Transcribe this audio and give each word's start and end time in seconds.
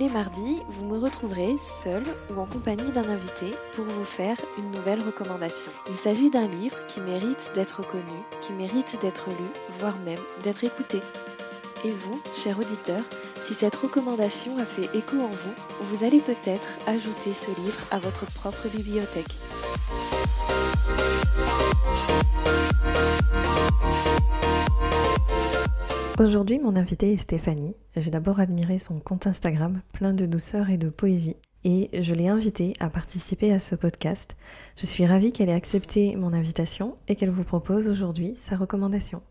Les 0.00 0.08
mardis, 0.08 0.62
vous 0.66 0.86
me 0.86 0.98
retrouverez 0.98 1.58
seul 1.60 2.02
ou 2.30 2.40
en 2.40 2.46
compagnie 2.46 2.90
d'un 2.90 3.06
invité 3.06 3.54
pour 3.76 3.84
vous 3.84 4.04
faire 4.04 4.38
une 4.56 4.70
nouvelle 4.70 5.02
recommandation. 5.02 5.70
Il 5.90 5.94
s'agit 5.94 6.30
d'un 6.30 6.48
livre 6.48 6.76
qui 6.86 7.00
mérite 7.00 7.50
d'être 7.54 7.86
connu, 7.86 8.18
qui 8.40 8.54
mérite 8.54 8.98
d'être 9.02 9.28
lu, 9.28 9.46
voire 9.78 9.98
même 9.98 10.18
d'être 10.42 10.64
écouté. 10.64 11.00
Et 11.84 11.90
vous, 11.90 12.18
cher 12.34 12.58
auditeur, 12.58 13.02
si 13.44 13.52
cette 13.52 13.76
recommandation 13.76 14.56
a 14.56 14.64
fait 14.64 14.88
écho 14.96 15.16
en 15.18 15.28
vous, 15.28 15.54
vous 15.82 16.02
allez 16.02 16.20
peut-être 16.20 16.78
ajouter 16.86 17.34
ce 17.34 17.50
livre 17.60 17.80
à 17.90 17.98
votre 17.98 18.24
propre 18.24 18.68
bibliothèque. 18.74 19.36
Aujourd'hui, 26.20 26.58
mon 26.58 26.76
invité 26.76 27.14
est 27.14 27.16
Stéphanie. 27.16 27.74
J'ai 27.96 28.10
d'abord 28.10 28.40
admiré 28.40 28.78
son 28.78 29.00
compte 29.00 29.26
Instagram, 29.26 29.80
plein 29.94 30.12
de 30.12 30.26
douceur 30.26 30.68
et 30.68 30.76
de 30.76 30.90
poésie. 30.90 31.38
Et 31.64 31.88
je 31.98 32.14
l'ai 32.14 32.28
invitée 32.28 32.74
à 32.78 32.90
participer 32.90 33.54
à 33.54 33.58
ce 33.58 33.74
podcast. 33.74 34.36
Je 34.76 34.84
suis 34.84 35.06
ravie 35.06 35.32
qu'elle 35.32 35.48
ait 35.48 35.54
accepté 35.54 36.14
mon 36.16 36.34
invitation 36.34 36.98
et 37.08 37.16
qu'elle 37.16 37.30
vous 37.30 37.42
propose 37.42 37.88
aujourd'hui 37.88 38.34
sa 38.36 38.58
recommandation. 38.58 39.22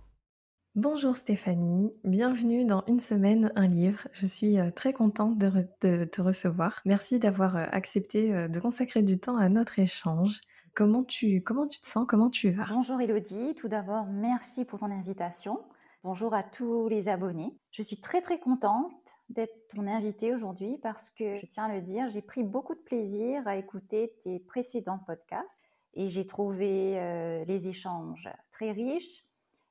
Bonjour 0.73 1.15
Stéphanie, 1.15 1.93
bienvenue 2.05 2.65
dans 2.65 2.83
Une 2.87 2.99
semaine, 2.99 3.51
un 3.55 3.67
livre. 3.67 4.07
Je 4.13 4.25
suis 4.25 4.57
euh, 4.57 4.71
très 4.71 4.91
contente 4.91 5.37
de, 5.37 6.05
te 6.05 6.21
recevoir. 6.23 6.81
Merci 6.85 7.19
d'avoir 7.19 7.55
euh, 7.55 7.65
accepté 7.71 8.33
euh, 8.33 8.47
de 8.47 8.59
consacrer 8.59 9.03
du 9.03 9.19
temps 9.19 9.37
à 9.37 9.47
notre 9.47 9.77
échange. 9.77 10.41
Comment 10.73 11.03
tu, 11.03 11.43
comment 11.43 11.67
tu 11.67 11.81
te 11.81 11.87
sens? 11.87 12.07
Comment 12.09 12.31
tu 12.31 12.49
vas? 12.49 12.65
Bonjour 12.67 12.99
Elodie, 12.99 13.53
tout 13.53 13.67
d'abord 13.67 14.07
merci 14.07 14.65
pour 14.65 14.79
ton 14.79 14.89
invitation. 14.89 15.59
Bonjour 16.01 16.33
à 16.33 16.43
tous 16.43 16.87
les 16.87 17.09
abonnés. 17.09 17.59
Je 17.71 17.81
suis 17.81 17.99
très 17.99 18.21
très 18.21 18.39
contente 18.39 18.93
d'être 19.27 19.67
ton 19.67 19.85
invitée 19.85 20.33
aujourd'hui 20.33 20.77
parce 20.77 21.09
que, 21.09 21.35
je 21.35 21.45
tiens 21.45 21.65
à 21.65 21.75
le 21.75 21.81
dire, 21.81 22.07
j'ai 22.07 22.21
pris 22.21 22.41
beaucoup 22.41 22.73
de 22.73 22.79
plaisir 22.79 23.45
à 23.45 23.57
écouter 23.57 24.15
tes 24.21 24.39
précédents 24.39 24.99
podcasts 24.99 25.61
et 25.95 26.07
j'ai 26.07 26.25
trouvé 26.25 26.97
euh, 26.97 27.43
les 27.43 27.67
échanges 27.67 28.29
très 28.53 28.71
riches 28.71 29.25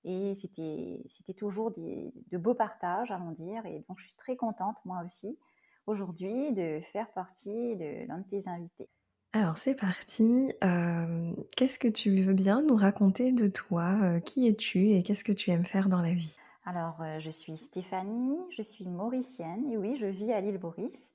et 0.04 0.34
c'était, 0.34 1.02
toujours 1.34 1.70
de 1.70 2.36
beaux 2.36 2.54
partages, 2.54 3.10
allons 3.10 3.32
dire. 3.32 3.64
Et 3.64 3.86
donc, 3.88 3.98
je 3.98 4.08
suis 4.08 4.16
très 4.16 4.36
contente, 4.36 4.84
moi 4.84 5.00
aussi, 5.02 5.38
aujourd'hui, 5.86 6.52
de 6.52 6.80
faire 6.82 7.10
partie 7.12 7.74
de 7.76 8.06
l'un 8.06 8.18
de 8.18 8.28
tes 8.28 8.48
invités. 8.48 8.90
Alors 9.32 9.58
c'est 9.58 9.74
parti. 9.74 10.52
Euh, 10.64 11.32
qu'est-ce 11.56 11.78
que 11.78 11.88
tu 11.88 12.14
veux 12.22 12.32
bien 12.34 12.62
nous 12.62 12.76
raconter 12.76 13.32
de 13.32 13.46
toi? 13.46 13.96
Euh, 14.02 14.20
Qui 14.20 14.48
es-tu 14.48 14.90
et 14.90 15.02
qu'est-ce 15.02 15.24
que 15.24 15.32
tu 15.32 15.50
aimes 15.50 15.66
faire 15.66 15.88
dans 15.88 16.00
la 16.00 16.14
vie? 16.14 16.36
Alors 16.64 17.00
euh, 17.02 17.18
je 17.18 17.30
suis 17.30 17.56
Stéphanie, 17.56 18.38
je 18.50 18.62
suis 18.62 18.86
mauricienne 18.86 19.70
et 19.70 19.76
oui, 19.76 19.96
je 19.96 20.06
vis 20.06 20.32
à 20.32 20.40
l'île 20.40 20.58
Maurice. 20.58 21.12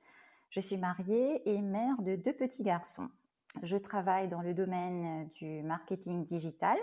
Je 0.52 0.59
suis 0.59 0.78
mariée 0.78 1.47
et 1.50 1.62
mère 1.62 2.02
de 2.02 2.16
deux 2.16 2.34
petits 2.34 2.63
garçons. 2.63 3.09
Je 3.63 3.78
travaille 3.78 4.28
dans 4.28 4.41
le 4.41 4.53
domaine 4.53 5.29
du 5.35 5.63
marketing 5.63 6.23
digital 6.23 6.78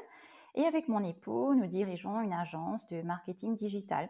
et 0.57 0.65
avec 0.65 0.89
mon 0.89 1.05
époux, 1.05 1.55
nous 1.55 1.67
dirigeons 1.67 2.21
une 2.21 2.33
agence 2.33 2.87
de 2.89 3.03
marketing 3.03 3.55
digital. 3.55 4.09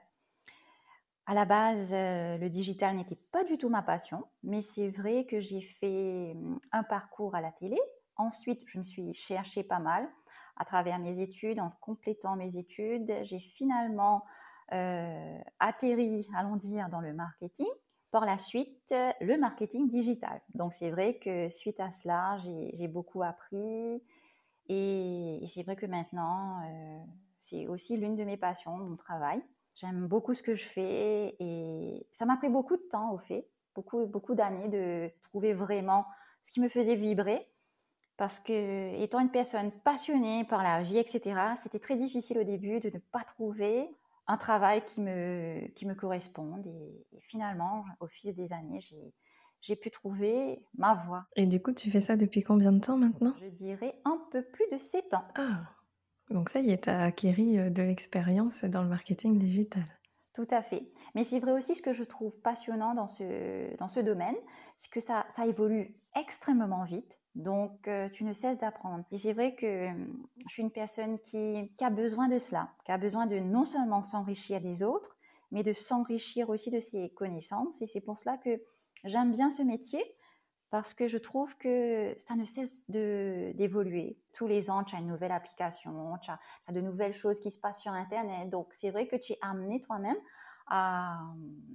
À 1.30 1.34
la 1.34 1.44
base, 1.44 1.90
euh, 1.92 2.38
le 2.38 2.48
digital 2.48 2.96
n'était 2.96 3.16
pas 3.30 3.44
du 3.44 3.56
tout 3.56 3.68
ma 3.68 3.82
passion, 3.82 4.24
mais 4.42 4.62
c'est 4.62 4.88
vrai 4.88 5.26
que 5.26 5.38
j'ai 5.38 5.60
fait 5.60 6.32
hum, 6.34 6.58
un 6.72 6.82
parcours 6.82 7.36
à 7.36 7.40
la 7.40 7.52
télé. 7.52 7.78
Ensuite, 8.16 8.64
je 8.66 8.80
me 8.80 8.82
suis 8.82 9.14
cherchée 9.14 9.62
pas 9.62 9.78
mal 9.78 10.08
à 10.56 10.64
travers 10.64 10.98
mes 10.98 11.20
études. 11.20 11.60
En 11.60 11.70
complétant 11.80 12.34
mes 12.34 12.56
études, 12.56 13.14
j'ai 13.22 13.38
finalement 13.38 14.24
euh, 14.72 15.38
atterri, 15.60 16.26
allons 16.36 16.56
dire, 16.56 16.88
dans 16.88 17.00
le 17.00 17.12
marketing. 17.12 17.68
Par 18.10 18.26
la 18.26 18.36
suite, 18.36 18.92
le 19.20 19.36
marketing 19.36 19.88
digital. 19.88 20.40
Donc 20.54 20.72
c'est 20.72 20.90
vrai 20.90 21.18
que 21.18 21.48
suite 21.48 21.78
à 21.78 21.90
cela, 21.90 22.38
j'ai 22.38 22.88
beaucoup 22.88 23.22
appris. 23.22 24.02
Et, 24.68 25.44
c'est 25.46 25.62
vrai 25.62 25.76
que 25.76 25.86
maintenant, 25.86 26.60
euh, 26.64 26.98
c'est 27.38 27.68
aussi 27.68 27.96
l'une 27.96 28.16
de 28.16 28.24
mes 28.24 28.36
passions, 28.36 28.76
mon 28.76 28.96
travail. 28.96 29.40
J'aime 29.74 30.06
beaucoup 30.06 30.34
ce 30.34 30.42
que 30.42 30.54
je 30.54 30.64
fais 30.64 31.36
et 31.38 32.06
ça 32.12 32.26
m'a 32.26 32.36
pris 32.36 32.48
beaucoup 32.48 32.76
de 32.76 32.82
temps 32.90 33.12
au 33.12 33.18
fait, 33.18 33.48
beaucoup, 33.74 34.06
beaucoup 34.06 34.34
d'années 34.34 34.68
de 34.68 35.10
trouver 35.22 35.52
vraiment 35.52 36.06
ce 36.42 36.52
qui 36.52 36.60
me 36.60 36.68
faisait 36.68 36.96
vibrer. 36.96 37.46
Parce 38.16 38.38
que, 38.38 39.00
étant 39.00 39.20
une 39.20 39.30
personne 39.30 39.72
passionnée 39.82 40.44
par 40.44 40.62
la 40.62 40.82
vie, 40.82 40.98
etc., 40.98 41.40
c'était 41.62 41.78
très 41.78 41.96
difficile 41.96 42.38
au 42.38 42.44
début 42.44 42.78
de 42.78 42.90
ne 42.90 42.98
pas 42.98 43.24
trouver 43.24 43.88
un 44.26 44.36
travail 44.36 44.84
qui 44.84 45.00
me, 45.00 45.66
qui 45.74 45.86
me 45.86 45.94
corresponde. 45.94 46.66
Et, 46.66 47.20
finalement, 47.20 47.84
au 47.98 48.06
fil 48.06 48.34
des 48.34 48.52
années, 48.52 48.80
j'ai, 48.80 49.14
j'ai 49.62 49.74
pu 49.74 49.90
trouver 49.90 50.62
ma 50.74 50.94
voie. 50.94 51.24
Et 51.36 51.46
du 51.46 51.62
coup, 51.62 51.72
tu 51.72 51.90
fais 51.90 52.02
ça 52.02 52.16
depuis 52.16 52.42
combien 52.42 52.72
de 52.72 52.80
temps 52.80 52.98
maintenant? 52.98 53.34
Je 53.40 53.46
dirais 53.46 53.98
un 54.04 54.20
peu 54.30 54.42
plus 54.42 54.66
de 54.70 54.76
7 54.76 55.14
ans. 55.14 55.24
Ah, 55.36 55.62
donc 56.30 56.48
ça 56.48 56.60
y 56.60 56.70
est, 56.70 56.84
tu 56.84 56.90
as 56.90 57.02
acquéri 57.02 57.58
euh, 57.58 57.70
de 57.70 57.82
l'expérience 57.82 58.64
dans 58.64 58.82
le 58.82 58.88
marketing 58.88 59.38
digital. 59.38 59.84
Tout 60.32 60.46
à 60.50 60.62
fait. 60.62 60.90
Mais 61.14 61.24
c'est 61.24 61.40
vrai 61.40 61.52
aussi 61.52 61.74
ce 61.74 61.82
que 61.82 61.92
je 61.92 62.04
trouve 62.04 62.32
passionnant 62.40 62.94
dans 62.94 63.08
ce, 63.08 63.76
dans 63.78 63.88
ce 63.88 64.00
domaine, 64.00 64.36
c'est 64.78 64.90
que 64.90 65.00
ça, 65.00 65.26
ça 65.28 65.46
évolue 65.46 65.96
extrêmement 66.14 66.84
vite. 66.84 67.20
Donc, 67.34 67.88
euh, 67.88 68.08
tu 68.10 68.24
ne 68.24 68.32
cesses 68.32 68.58
d'apprendre. 68.58 69.04
Et 69.10 69.18
c'est 69.18 69.32
vrai 69.32 69.54
que 69.54 69.88
hum, 69.88 70.26
je 70.48 70.52
suis 70.52 70.62
une 70.62 70.70
personne 70.70 71.18
qui, 71.20 71.70
a 71.80 71.90
besoin 71.90 72.28
de 72.28 72.38
cela, 72.38 72.70
qui 72.84 72.92
a 72.92 72.98
besoin 72.98 73.26
de 73.26 73.38
non 73.38 73.64
seulement 73.64 74.02
s'enrichir 74.02 74.60
des 74.60 74.82
autres, 74.82 75.16
mais 75.50 75.62
de 75.62 75.72
s'enrichir 75.72 76.48
aussi 76.48 76.70
de 76.70 76.80
ses 76.80 77.10
connaissances. 77.10 77.82
Et 77.82 77.86
c'est 77.86 78.00
pour 78.00 78.18
cela 78.18 78.38
que 78.38 78.60
j'aime 79.04 79.32
bien 79.32 79.50
ce 79.50 79.62
métier 79.62 80.02
parce 80.70 80.94
que 80.94 81.08
je 81.08 81.18
trouve 81.18 81.56
que 81.56 82.14
ça 82.18 82.36
ne 82.36 82.44
cesse 82.44 82.88
d'évoluer. 82.88 84.16
Tous 84.32 84.46
les 84.46 84.70
ans, 84.70 84.84
tu 84.84 84.94
as 84.94 85.00
une 85.00 85.08
nouvelle 85.08 85.32
application, 85.32 86.16
tu 86.22 86.30
as, 86.30 86.72
de 86.72 86.80
nouvelles 86.80 87.12
choses 87.12 87.40
qui 87.40 87.50
se 87.50 87.58
passent 87.58 87.80
sur 87.80 87.92
Internet. 87.92 88.48
Donc, 88.50 88.68
c'est 88.72 88.90
vrai 88.90 89.08
que 89.08 89.16
tu 89.16 89.32
es 89.32 89.38
amené 89.42 89.82
toi-même 89.82 90.16
à, 90.68 91.18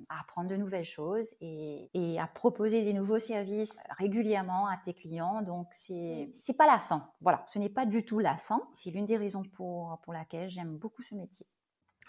apprendre 0.08 0.50
de 0.50 0.56
nouvelles 0.56 0.86
choses 0.86 1.36
et, 1.42 2.18
à 2.18 2.28
proposer 2.28 2.84
des 2.84 2.94
nouveaux 2.94 3.20
services 3.20 3.78
régulièrement 3.98 4.68
à 4.68 4.78
tes 4.78 4.94
clients. 4.94 5.42
Donc, 5.42 5.68
c'est 5.74 6.32
n'est 6.48 6.56
pas 6.56 6.66
lassant. 6.66 7.02
Voilà, 7.20 7.44
ce 7.48 7.60
n'est 7.60 7.70
pas 7.70 7.86
du 7.86 8.06
tout 8.06 8.20
lassant. 8.20 8.62
C'est 8.76 8.92
l'une 8.92 9.06
des 9.06 9.18
raisons 9.18 9.44
pour, 9.44 10.00
pour 10.04 10.14
laquelle 10.14 10.50
j'aime 10.50 10.78
beaucoup 10.78 11.04
ce 11.04 11.16
métier. 11.16 11.46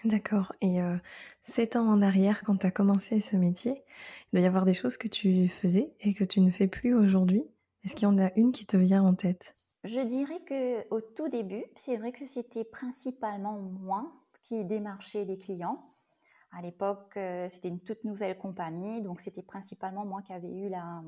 D'accord. 0.06 0.53
Et 0.61 0.81
euh, 0.81 0.97
sept 1.43 1.75
ans 1.75 1.89
en 1.89 2.00
arrière, 2.00 2.44
quand 2.44 2.59
tu 2.59 2.67
as 2.67 2.71
commencé 2.71 3.19
ce 3.19 3.34
métier, 3.34 3.72
il 3.72 4.37
doit 4.37 4.41
y 4.41 4.47
avoir 4.47 4.65
des 4.65 4.72
choses 4.72 4.97
que 4.97 5.09
tu 5.09 5.49
faisais 5.49 5.93
et 6.01 6.15
que 6.15 6.22
tu 6.22 6.41
ne 6.41 6.53
fais 6.53 6.69
plus 6.69 6.95
aujourd'hui. 6.95 7.45
Est-ce 7.83 7.97
qu'il 7.97 8.04
y 8.04 8.10
en 8.10 8.19
a 8.19 8.31
une 8.36 8.53
qui 8.53 8.66
te 8.66 8.77
vient 8.77 9.03
en 9.03 9.15
tête? 9.15 9.57
Je 9.83 10.01
dirais 10.01 10.41
que 10.47 10.89
au 10.95 11.01
tout 11.01 11.28
début, 11.28 11.65
c'est 11.75 11.97
vrai 11.97 12.13
que 12.13 12.25
c'était 12.25 12.63
principalement 12.63 13.59
moi 13.59 14.13
qui 14.42 14.65
démarchais 14.65 15.25
les 15.25 15.39
clients. 15.39 15.92
À 16.53 16.63
l'époque, 16.63 17.16
euh, 17.16 17.48
c'était 17.48 17.69
une 17.69 17.81
toute 17.81 18.04
nouvelle 18.04 18.39
compagnie, 18.39 19.03
donc 19.03 19.21
c'était 19.21 19.42
principalement 19.42 20.04
moi 20.04 20.22
qui 20.22 20.33
avais 20.33 20.53
eu 20.53 20.69
la, 20.69 21.03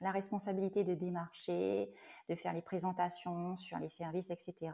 la 0.00 0.10
responsabilité 0.10 0.82
de 0.82 0.94
démarcher, 0.94 1.88
de 2.28 2.34
faire 2.34 2.52
les 2.52 2.62
présentations 2.62 3.56
sur 3.56 3.78
les 3.78 3.88
services, 3.88 4.30
etc 4.30 4.72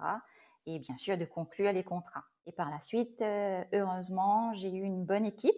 et 0.67 0.79
bien 0.79 0.97
sûr 0.97 1.17
de 1.17 1.25
conclure 1.25 1.73
les 1.73 1.85
contrats. 1.85 2.25
Et 2.47 2.53
par 2.53 2.71
la 2.71 2.81
suite, 2.81 3.23
euh, 3.23 3.65
heureusement, 3.73 4.53
j'ai 4.55 4.71
eu 4.71 4.83
une 4.83 5.05
bonne 5.05 5.27
équipe 5.27 5.57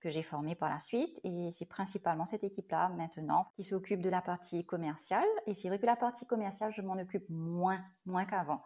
que 0.00 0.10
j'ai 0.10 0.22
formée 0.22 0.54
par 0.54 0.68
la 0.68 0.80
suite 0.80 1.18
et 1.24 1.50
c'est 1.52 1.64
principalement 1.64 2.26
cette 2.26 2.44
équipe-là 2.44 2.90
maintenant 2.90 3.46
qui 3.56 3.64
s'occupe 3.64 4.02
de 4.02 4.10
la 4.10 4.20
partie 4.20 4.64
commerciale 4.66 5.24
et 5.46 5.54
c'est 5.54 5.68
vrai 5.68 5.78
que 5.78 5.86
la 5.86 5.96
partie 5.96 6.26
commerciale, 6.26 6.72
je 6.72 6.82
m'en 6.82 6.94
occupe 6.94 7.24
moins, 7.30 7.80
moins 8.04 8.26
qu'avant. 8.26 8.62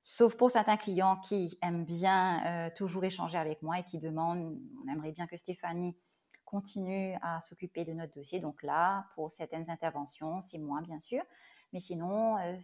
Sauf 0.00 0.34
pour 0.36 0.50
certains 0.50 0.78
clients 0.78 1.16
qui 1.16 1.58
aiment 1.62 1.84
bien 1.84 2.44
euh, 2.46 2.70
toujours 2.74 3.04
échanger 3.04 3.36
avec 3.36 3.62
moi 3.62 3.78
et 3.78 3.84
qui 3.84 4.00
demandent, 4.00 4.58
on 4.82 4.90
aimerait 4.90 5.12
bien 5.12 5.26
que 5.26 5.36
Stéphanie 5.36 5.96
continue 6.44 7.16
à 7.22 7.40
s'occuper 7.40 7.84
de 7.84 7.92
notre 7.92 8.14
dossier. 8.14 8.40
Donc 8.40 8.62
là, 8.62 9.06
pour 9.14 9.30
certaines 9.30 9.70
interventions, 9.70 10.42
c'est 10.42 10.58
moins 10.58 10.82
bien 10.82 11.00
sûr. 11.00 11.22
Mais 11.72 11.80
sinon, 11.80 12.36
euh, 12.38 12.56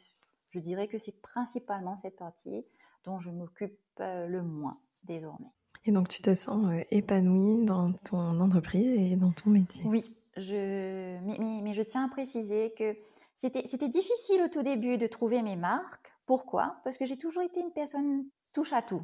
je 0.50 0.58
dirais 0.60 0.88
que 0.88 0.98
c'est 0.98 1.20
principalement 1.20 1.96
cette 1.96 2.16
partie 2.16 2.64
dont 3.04 3.18
je 3.20 3.30
m'occupe 3.30 3.78
euh, 4.00 4.26
le 4.26 4.42
moins 4.42 4.78
désormais. 5.04 5.52
Et 5.84 5.92
donc 5.92 6.08
tu 6.08 6.20
te 6.20 6.34
sens 6.34 6.70
euh, 6.70 6.80
épanouie 6.90 7.64
dans 7.64 7.92
ton 7.92 8.40
entreprise 8.40 8.86
et 8.86 9.16
dans 9.16 9.32
ton 9.32 9.50
métier? 9.50 9.84
Oui, 9.86 10.04
je, 10.36 11.18
mais, 11.22 11.72
je 11.72 11.82
tiens 11.82 12.04
à 12.04 12.08
préciser 12.08 12.72
que 12.76 12.96
c'était 13.36 13.88
difficile 13.88 14.42
au 14.42 14.48
tout 14.48 14.62
début 14.62 14.98
de 14.98 15.06
trouver 15.06 15.42
mes 15.42 15.56
marques. 15.56 16.12
Pourquoi? 16.26 16.76
Parce 16.84 16.98
que 16.98 17.06
j'ai 17.06 17.16
toujours 17.16 17.42
été 17.42 17.60
une 17.60 17.72
personne 17.72 18.24
touche 18.52 18.72
à 18.72 18.82
tout. 18.82 19.02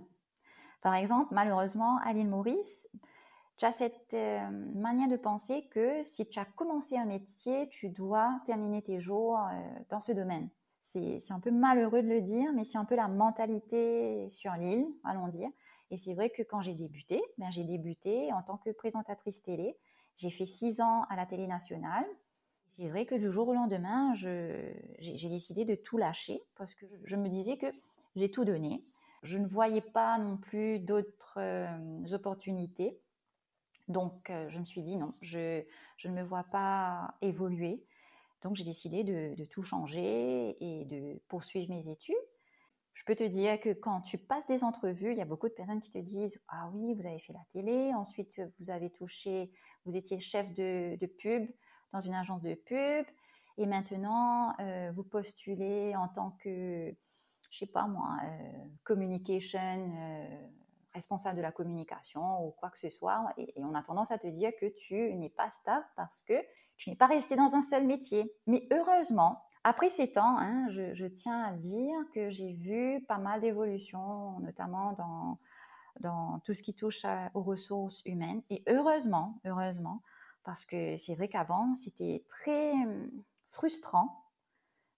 Par 0.83 0.95
exemple, 0.95 1.33
malheureusement, 1.33 1.99
à 2.05 2.13
l'île 2.13 2.29
Maurice, 2.29 2.89
tu 3.57 3.65
as 3.65 3.73
cette 3.73 4.13
euh, 4.15 4.51
manière 4.75 5.09
de 5.09 5.17
penser 5.17 5.67
que 5.71 6.03
si 6.05 6.27
tu 6.27 6.39
as 6.39 6.45
commencé 6.45 6.97
un 6.97 7.07
métier, 7.07 7.69
tu 7.69 7.89
dois 7.89 8.41
terminer 8.45 8.83
tes 8.83 9.01
jours 9.01 9.39
euh, 9.39 9.53
dans 9.89 10.01
ce 10.01 10.13
domaine. 10.13 10.49
C'est 10.85 11.33
un 11.33 11.41
peu 11.41 11.51
malheureux 11.51 12.03
de 12.03 12.09
le 12.09 12.21
dire, 12.21 12.53
mais 12.53 12.63
c'est 12.63 12.77
un 12.77 12.85
peu 12.85 12.95
la 12.95 13.09
mentalité 13.09 14.29
sur 14.29 14.53
l'île, 14.53 14.87
allons 15.03 15.29
dire. 15.29 15.49
Et 15.91 15.97
c'est 15.97 16.13
vrai 16.15 16.29
que 16.29 16.43
quand 16.43 16.61
j'ai 16.61 16.75
débuté, 16.75 17.23
ben 17.39 17.51
j'ai 17.51 17.65
débuté 17.65 18.33
en 18.33 18.43
tant 18.43 18.59
que 18.59 18.71
présentatrice 18.71 19.43
télé. 19.43 19.77
J'ai 20.17 20.31
fait 20.31 20.47
six 20.47 20.81
ans 20.81 21.05
à 21.09 21.17
la 21.17 21.27
télé 21.27 21.47
nationale. 21.47 22.05
C'est 22.69 22.89
vrai 22.89 23.07
que 23.07 23.15
du 23.15 23.31
jour 23.31 23.49
au 23.49 23.55
lendemain, 23.55 24.15
j'ai 24.15 25.29
décidé 25.29 25.65
de 25.65 25.75
tout 25.75 25.97
lâcher 25.97 26.43
parce 26.57 26.75
que 26.75 26.87
je, 27.05 27.17
me 27.17 27.29
disais 27.29 27.57
que 27.57 27.67
j'ai 28.15 28.31
tout 28.31 28.45
donné. 28.45 28.85
Je 29.23 29.39
ne 29.39 29.47
voyais 29.47 29.81
pas 29.81 30.19
non 30.19 30.37
plus 30.37 30.81
d'autres 30.81 31.39
euh, 31.39 32.13
opportunités. 32.13 32.99
Donc, 33.89 34.29
euh, 34.29 34.49
je 34.51 34.59
me 34.59 34.65
suis 34.65 34.83
dit 34.83 34.97
non, 34.97 35.13
je, 35.23 35.63
je, 35.97 36.09
ne 36.09 36.15
me 36.15 36.23
vois 36.23 36.45
pas 36.45 37.15
évoluer. 37.23 37.83
Donc, 38.45 38.57
j'ai 38.57 38.65
décidé 38.65 39.05
de, 39.05 39.45
tout 39.47 39.63
changer 39.63 40.57
et 40.61 40.85
de 40.85 41.19
poursuivre 41.29 41.75
mes 41.75 41.89
études. 41.89 42.15
Je 42.93 43.03
peux 43.07 43.17
te 43.17 43.25
dire 43.25 43.59
que 43.59 43.73
quand 43.73 44.03
tu 44.03 44.19
passes 44.19 44.47
des 44.47 44.63
entrevues, 44.63 45.13
il 45.13 45.19
y 45.19 45.23
a 45.23 45.25
beaucoup 45.25 45.49
de 45.49 45.55
personnes 45.55 45.81
qui 45.81 45.91
te 45.91 45.99
disent 45.99 46.41
Ah 46.49 46.71
oui, 46.75 46.95
vous 46.95 47.07
avez 47.07 47.19
fait 47.19 47.33
la 47.33 47.45
télé, 47.51 47.93
ensuite 47.95 48.41
vous 48.61 48.71
avez 48.71 48.91
touché, 48.91 49.51
vous 49.87 49.97
étiez 49.97 50.21
chef 50.21 50.53
de, 50.55 51.07
pub 51.19 51.51
dans 51.93 52.01
une 52.01 52.15
agence 52.15 52.43
de 52.43 52.55
pub, 52.55 53.07
et 53.57 53.67
maintenant 53.67 54.55
euh, 54.61 54.93
vous 54.95 55.05
postulez 55.05 55.97
en 55.97 56.09
tant 56.09 56.33
que, 56.43 56.95
je 57.51 57.59
sais 57.59 57.67
pas 57.67 57.87
moi, 57.87 58.17
euh, 58.25 58.65
communication, 58.85 59.59
euh, 59.61 60.47
responsable 60.93 61.39
de 61.39 61.43
la 61.43 61.53
communication 61.53 62.47
ou 62.47 62.51
quoi 62.51 62.71
que 62.71 62.79
ce 62.79 62.91
soit, 62.91 63.25
et, 63.39 63.59
et 63.59 63.65
on 63.65 63.75
a 63.75 63.83
tendance 63.83 64.11
à 64.11 64.19
te 64.19 64.27
dire 64.27 64.53
que 64.61 64.67
tu 64.67 65.15
n'es 65.15 65.31
pas 65.31 65.51
stable 65.51 65.87
parce 65.97 66.23
que 66.23 66.35
tu 66.77 66.91
n'es 66.91 66.97
pas 66.97 67.07
resté 67.07 67.37
dans 67.37 67.55
un 67.55 67.63
seul 67.63 67.87
métier. 67.87 68.33
Mais 68.47 68.63
heureusement, 68.71 69.43
après 69.65 69.89
ces 69.89 70.11
temps, 70.11 70.39
hein, 70.39 70.69
je, 70.71 71.07
tiens 71.07 71.43
à 71.43 71.53
dire 71.53 71.97
que 72.15 72.31
j'ai 72.31 72.53
vu 72.53 73.03
pas 73.09 73.19
mal 73.19 73.41
d'évolutions, 73.41 74.39
notamment 74.41 74.93
dans, 74.93 75.39
dans 76.01 76.41
tout 76.41 76.53
ce 76.53 76.63
qui 76.63 76.75
touche 76.75 77.07
aux 77.35 77.43
ressources 77.43 78.03
humaines. 78.05 78.43
Et 78.51 78.63
heureusement, 78.69 79.41
heureusement, 79.45 80.03
parce 80.45 80.67
que 80.67 80.97
c'est 80.99 81.15
vrai 81.15 81.29
qu'avant, 81.29 81.75
c'était 81.75 82.25
très 82.29 82.73
hum, 82.73 83.11
frustrant 83.51 84.25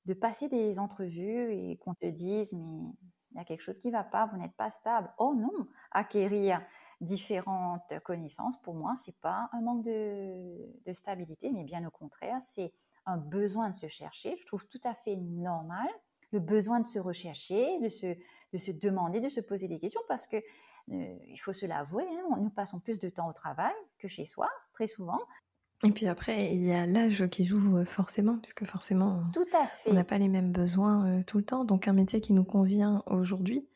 de 0.06 0.14
passer 0.14 0.48
des 0.48 0.78
entrevues 0.78 1.52
et 1.52 1.76
qu'on 1.78 1.94
te 1.94 2.06
dise, 2.06 2.52
mais 2.52 2.92
il 3.32 3.36
y 3.36 3.40
a 3.40 3.44
quelque 3.44 3.60
chose 3.60 3.78
qui 3.78 3.88
ne 3.88 3.92
va 3.92 4.04
pas, 4.04 4.26
vous 4.26 4.36
n'êtes 4.36 4.56
pas 4.56 4.70
stable. 4.70 5.12
Oh 5.18 5.34
non, 5.34 5.68
acquérir 5.90 6.60
différentes 7.00 7.92
connaissances, 8.04 8.60
pour 8.62 8.74
moi, 8.74 8.94
c'est 9.04 9.16
pas 9.20 9.48
un 9.52 9.62
manque 9.62 9.82
de, 9.82 10.56
de 10.84 10.92
stabilité, 10.92 11.50
mais 11.52 11.64
bien 11.64 11.86
au 11.86 11.90
contraire, 11.90 12.38
c'est 12.42 12.72
un 13.04 13.18
besoin 13.18 13.70
de 13.70 13.76
se 13.76 13.86
chercher. 13.86 14.36
Je 14.40 14.46
trouve 14.46 14.66
tout 14.66 14.80
à 14.84 14.94
fait 14.94 15.16
normal 15.16 15.88
le 16.32 16.40
besoin 16.40 16.80
de 16.80 16.86
se 16.86 16.98
rechercher, 16.98 17.78
de 17.80 17.88
se, 17.88 18.06
de 18.52 18.58
se 18.58 18.72
demander, 18.72 19.20
de 19.20 19.28
se 19.28 19.40
poser 19.40 19.68
des 19.68 19.78
questions 19.78 20.00
parce 20.08 20.26
que 20.26 20.36
euh, 20.36 21.16
il 21.26 21.38
faut 21.38 21.52
se 21.52 21.66
l'avouer, 21.66 22.04
hein, 22.04 22.36
nous 22.40 22.50
passons 22.50 22.78
plus 22.78 22.98
de 22.98 23.08
temps 23.08 23.28
au 23.28 23.32
travail 23.32 23.74
que 23.98 24.08
chez 24.08 24.24
soi, 24.24 24.48
très 24.72 24.86
souvent. 24.86 25.20
Et 25.84 25.90
puis 25.90 26.06
après, 26.06 26.54
il 26.54 26.64
y 26.64 26.72
a 26.72 26.86
l'âge 26.86 27.26
qui 27.28 27.44
joue 27.44 27.78
euh, 27.78 27.84
forcément, 27.84 28.38
puisque 28.38 28.64
forcément, 28.64 29.22
tout 29.32 29.46
à 29.52 29.66
fait. 29.66 29.90
on 29.90 29.94
n'a 29.94 30.04
pas 30.04 30.18
les 30.18 30.28
mêmes 30.28 30.52
besoins 30.52 31.06
euh, 31.06 31.22
tout 31.22 31.38
le 31.38 31.44
temps. 31.44 31.64
Donc 31.64 31.86
un 31.86 31.92
métier 31.92 32.20
qui 32.20 32.32
nous 32.32 32.44
convient 32.44 33.02
aujourd'hui 33.06 33.68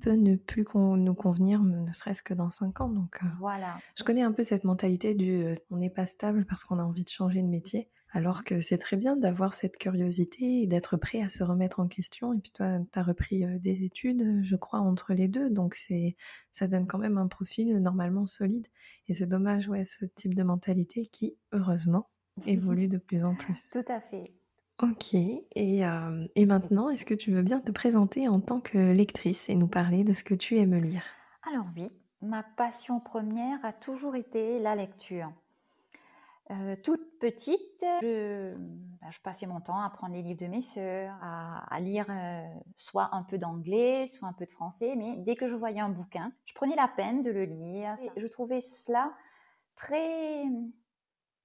peut 0.00 0.12
ne 0.12 0.36
plus 0.36 0.64
nous 0.74 1.14
convenir, 1.14 1.62
ne 1.62 1.92
serait-ce 1.92 2.22
que 2.22 2.34
dans 2.34 2.50
cinq 2.50 2.80
ans. 2.80 2.88
Donc 2.88 3.20
voilà. 3.38 3.78
Je 3.96 4.04
connais 4.04 4.22
un 4.22 4.32
peu 4.32 4.42
cette 4.42 4.64
mentalité 4.64 5.14
du 5.14 5.54
on 5.70 5.76
n'est 5.76 5.90
pas 5.90 6.06
stable 6.06 6.44
parce 6.46 6.64
qu'on 6.64 6.78
a 6.78 6.82
envie 6.82 7.04
de 7.04 7.10
changer 7.10 7.42
de 7.42 7.48
métier. 7.48 7.88
Alors 8.14 8.44
que 8.44 8.60
c'est 8.60 8.76
très 8.76 8.98
bien 8.98 9.16
d'avoir 9.16 9.54
cette 9.54 9.78
curiosité 9.78 10.60
et 10.60 10.66
d'être 10.66 10.98
prêt 10.98 11.22
à 11.22 11.30
se 11.30 11.42
remettre 11.42 11.80
en 11.80 11.88
question. 11.88 12.34
Et 12.34 12.38
puis 12.38 12.50
toi, 12.50 12.78
tu 12.92 12.98
as 12.98 13.02
repris 13.02 13.44
euh, 13.44 13.58
des 13.58 13.84
études, 13.84 14.40
je 14.42 14.54
crois, 14.54 14.80
entre 14.80 15.14
les 15.14 15.28
deux. 15.28 15.48
Donc 15.48 15.74
c'est, 15.74 16.16
ça 16.50 16.66
donne 16.66 16.86
quand 16.86 16.98
même 16.98 17.16
un 17.16 17.26
profil 17.26 17.74
normalement 17.78 18.26
solide. 18.26 18.66
Et 19.08 19.14
c'est 19.14 19.26
dommage, 19.26 19.66
ouais, 19.68 19.84
ce 19.84 20.04
type 20.04 20.34
de 20.34 20.42
mentalité 20.42 21.06
qui, 21.06 21.38
heureusement, 21.52 22.10
évolue 22.46 22.88
de 22.88 22.98
plus 22.98 23.24
en 23.24 23.34
plus. 23.34 23.70
Tout 23.70 23.84
à 23.88 24.00
fait. 24.00 24.34
Ok. 24.82 25.14
Et, 25.14 25.86
euh, 25.86 26.26
et 26.34 26.44
maintenant, 26.44 26.90
est-ce 26.90 27.04
que 27.04 27.14
tu 27.14 27.30
veux 27.30 27.42
bien 27.42 27.60
te 27.60 27.70
présenter 27.70 28.26
en 28.26 28.40
tant 28.40 28.60
que 28.60 28.78
lectrice 28.78 29.48
et 29.48 29.54
nous 29.54 29.68
parler 29.68 30.02
de 30.02 30.12
ce 30.12 30.24
que 30.24 30.34
tu 30.34 30.58
aimes 30.58 30.74
lire? 30.74 31.04
Alors 31.48 31.66
oui, 31.76 31.88
ma 32.20 32.42
passion 32.42 32.98
première 32.98 33.64
a 33.64 33.72
toujours 33.72 34.16
été 34.16 34.58
la 34.58 34.74
lecture. 34.74 35.32
Euh, 36.50 36.74
toute 36.82 37.18
petite, 37.20 37.84
je, 38.02 38.54
bah, 39.00 39.08
je, 39.10 39.20
passais 39.20 39.46
mon 39.46 39.60
temps 39.60 39.80
à 39.80 39.88
prendre 39.88 40.14
les 40.14 40.22
livres 40.22 40.40
de 40.40 40.48
mes 40.48 40.60
sœurs, 40.60 41.16
à, 41.22 41.78
lire 41.78 42.06
euh, 42.10 42.42
soit 42.76 43.10
un 43.12 43.22
peu 43.22 43.38
d'anglais, 43.38 44.06
soit 44.06 44.26
un 44.26 44.32
peu 44.32 44.44
de 44.44 44.50
français, 44.50 44.96
mais 44.96 45.16
dès 45.18 45.36
que 45.36 45.46
je 45.46 45.54
voyais 45.54 45.80
un 45.80 45.88
bouquin, 45.90 46.32
je 46.44 46.54
prenais 46.54 46.74
la 46.74 46.88
peine 46.88 47.22
de 47.22 47.30
le 47.30 47.44
lire. 47.44 47.94
je 48.16 48.26
trouvais 48.26 48.60
cela 48.60 49.12
très 49.76 50.42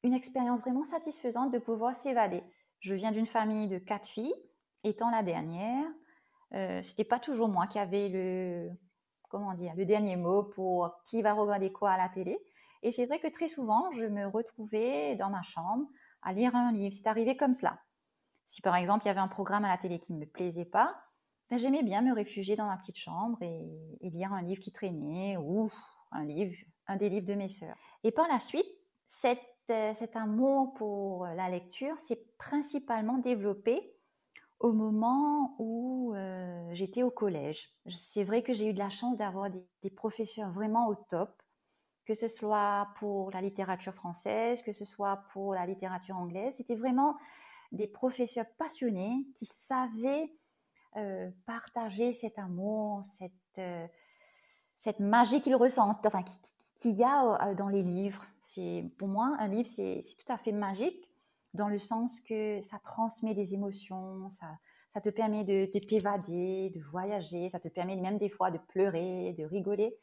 une 0.03 0.13
expérience 0.13 0.61
vraiment 0.61 0.83
satisfaisante 0.83 1.51
de 1.51 1.59
pouvoir 1.59 1.93
s'évader. 1.95 2.43
Je 2.79 2.93
viens 2.93 3.11
d'une 3.11 3.25
famille 3.25 3.67
de 3.67 3.79
quatre 3.79 4.07
filles, 4.07 4.35
étant 4.83 5.09
la 5.09 5.23
dernière. 5.23 5.85
Euh, 6.53 6.81
C'était 6.83 7.03
pas 7.03 7.19
toujours 7.19 7.49
moi 7.49 7.67
qui 7.67 7.79
avais 7.79 8.09
le 8.09 8.69
comment 9.29 9.53
dire 9.53 9.73
le 9.75 9.85
dernier 9.85 10.15
mot 10.15 10.43
pour 10.43 11.01
qui 11.05 11.21
va 11.21 11.33
regarder 11.33 11.71
quoi 11.71 11.91
à 11.91 11.97
la 11.97 12.09
télé. 12.09 12.37
Et 12.83 12.91
c'est 12.91 13.05
vrai 13.05 13.19
que 13.19 13.27
très 13.27 13.47
souvent, 13.47 13.91
je 13.91 14.05
me 14.05 14.25
retrouvais 14.27 15.15
dans 15.15 15.29
ma 15.29 15.41
chambre 15.41 15.87
à 16.21 16.33
lire 16.33 16.55
un 16.55 16.71
livre. 16.71 16.93
C'est 16.95 17.07
arrivé 17.07 17.35
comme 17.35 17.53
cela. 17.53 17.79
Si 18.45 18.61
par 18.61 18.75
exemple, 18.75 19.05
il 19.05 19.07
y 19.07 19.11
avait 19.11 19.19
un 19.19 19.27
programme 19.27 19.65
à 19.65 19.69
la 19.69 19.77
télé 19.77 19.99
qui 19.99 20.13
ne 20.13 20.19
me 20.19 20.25
plaisait 20.25 20.65
pas, 20.65 20.95
ben, 21.49 21.57
j'aimais 21.57 21.83
bien 21.83 22.01
me 22.01 22.13
réfugier 22.13 22.55
dans 22.55 22.67
ma 22.67 22.77
petite 22.77 22.97
chambre 22.97 23.41
et, 23.41 24.09
lire 24.09 24.33
un 24.33 24.41
livre 24.41 24.61
qui 24.61 24.71
traînait 24.71 25.37
ou 25.37 25.69
un 26.11 26.23
livre, 26.23 26.55
un 26.87 26.95
des 26.95 27.09
livres 27.09 27.25
de 27.25 27.33
mes 27.33 27.47
sœurs. 27.49 27.75
Et 28.03 28.11
par 28.11 28.27
la 28.27 28.39
suite, 28.39 28.65
euh, 29.25 29.93
cet 29.93 30.15
amour 30.15 30.73
pour 30.75 31.25
la 31.25 31.49
lecture 31.49 31.99
s'est 31.99 32.23
principalement 32.37 33.17
développé 33.17 33.93
au 34.59 34.71
moment 34.71 35.55
où 35.59 36.13
euh, 36.15 36.69
j'étais 36.73 37.03
au 37.03 37.11
collège. 37.11 37.69
C'est 37.89 38.23
vrai 38.23 38.41
que 38.41 38.53
j'ai 38.53 38.69
eu 38.69 38.73
de 38.73 38.79
la 38.79 38.89
chance 38.89 39.17
d'avoir 39.17 39.49
des, 39.49 39.89
professeurs 39.89 40.51
vraiment 40.51 40.87
au 40.87 40.95
top 40.95 41.41
que 42.05 42.13
ce 42.13 42.29
soit 42.29 42.87
pour 42.95 43.31
la 43.31 43.41
littérature 43.41 43.93
française, 43.93 44.61
que 44.61 44.71
ce 44.71 44.85
soit 44.85 45.23
pour 45.33 45.53
la 45.53 45.65
littérature 45.65 46.15
anglaise. 46.15 46.55
C'était 46.55 46.75
vraiment 46.75 47.17
des 47.73 47.87
professeurs 47.87 48.45
passionnés 48.57 49.27
qui 49.35 49.45
savaient 49.45 50.31
euh, 50.95 51.29
partager 51.45 52.13
cet 52.13 52.39
amour, 52.39 53.03
cette, 53.03 53.33
euh, 53.57 53.85
cette 54.77 55.01
magie 55.01 55.41
qu'ils 55.41 55.57
ressentent, 55.57 56.05
enfin, 56.05 56.23
qu'il 56.77 56.95
y 56.95 57.03
a 57.03 57.53
dans 57.55 57.67
les 57.67 57.83
livres. 57.83 58.25
C'est, 58.41 58.89
pour 58.97 59.09
moi, 59.09 59.35
un 59.39 59.49
livre, 59.49 59.67
c'est, 59.67 60.01
tout 60.17 60.31
à 60.31 60.37
fait 60.37 60.53
magique 60.53 61.06
dans 61.57 61.67
le 61.67 61.77
sens 61.77 62.21
que 62.21 62.61
ça 62.61 62.79
transmet 62.79 63.33
des 63.33 63.53
émotions, 63.53 64.29
ça, 64.29 65.01
te 65.01 65.09
permet 65.09 65.43
de, 65.43 65.71
de 65.71 65.79
t'évader, 65.79 66.71
de 66.73 66.81
voyager, 66.89 67.49
ça 67.49 67.59
te 67.59 67.67
permet 67.67 67.95
même 67.95 68.17
des 68.17 68.29
fois 68.29 68.49
de 68.49 68.57
pleurer, 68.57 69.35
de 69.37 69.43
rigoler. 69.43 69.95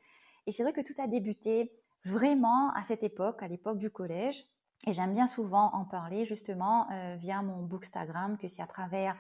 Et 0.47 0.53
c'est 0.53 0.63
vrai 0.63 0.73
que 0.73 0.83
tout 0.83 0.95
a 0.99 1.09
débuté 1.09 1.73
vraiment 2.05 2.71
à 2.75 2.85
cette 2.85 3.03
époque, 3.03 3.43
à 3.43 3.49
l'époque 3.49 3.79
du 3.79 3.91
collège. 3.91 4.45
Et 4.87 4.93
j'aime 4.93 5.15
bien 5.15 5.27
souvent 5.27 5.73
en 5.73 5.85
parler 5.85 6.27
justement 6.27 6.91
euh, 6.91 7.17
via 7.17 7.43
mon 7.43 7.63
bookstagram, 7.63 8.37
que 8.37 8.49
c'est 8.49 8.63
à 8.63 8.67
travers 8.67 9.17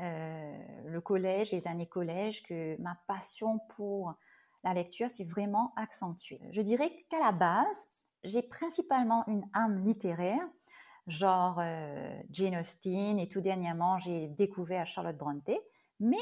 euh, 0.00 0.58
le 0.86 1.00
collège, 1.00 1.52
les 1.52 1.68
années 1.68 1.86
collège, 1.86 2.42
que 2.42 2.80
ma 2.80 2.98
passion 3.06 3.60
pour 3.76 4.14
la 4.64 4.74
lecture 4.74 5.08
s'est 5.10 5.24
vraiment 5.24 5.72
accentuée. 5.76 6.40
Je 6.50 6.62
dirais 6.62 6.90
qu'à 7.10 7.20
la 7.20 7.32
base, 7.32 7.88
j'ai 8.24 8.42
principalement 8.42 9.24
une 9.28 9.48
âme 9.52 9.84
littéraire, 9.84 10.44
genre 11.06 11.58
euh, 11.60 12.20
Jane 12.30 12.56
Austen, 12.56 13.18
et 13.18 13.28
tout 13.28 13.40
dernièrement, 13.40 13.98
j'ai 13.98 14.28
découvert 14.28 14.86
Charlotte 14.86 15.16
Brontë. 15.16 15.60
Mais 16.00 16.16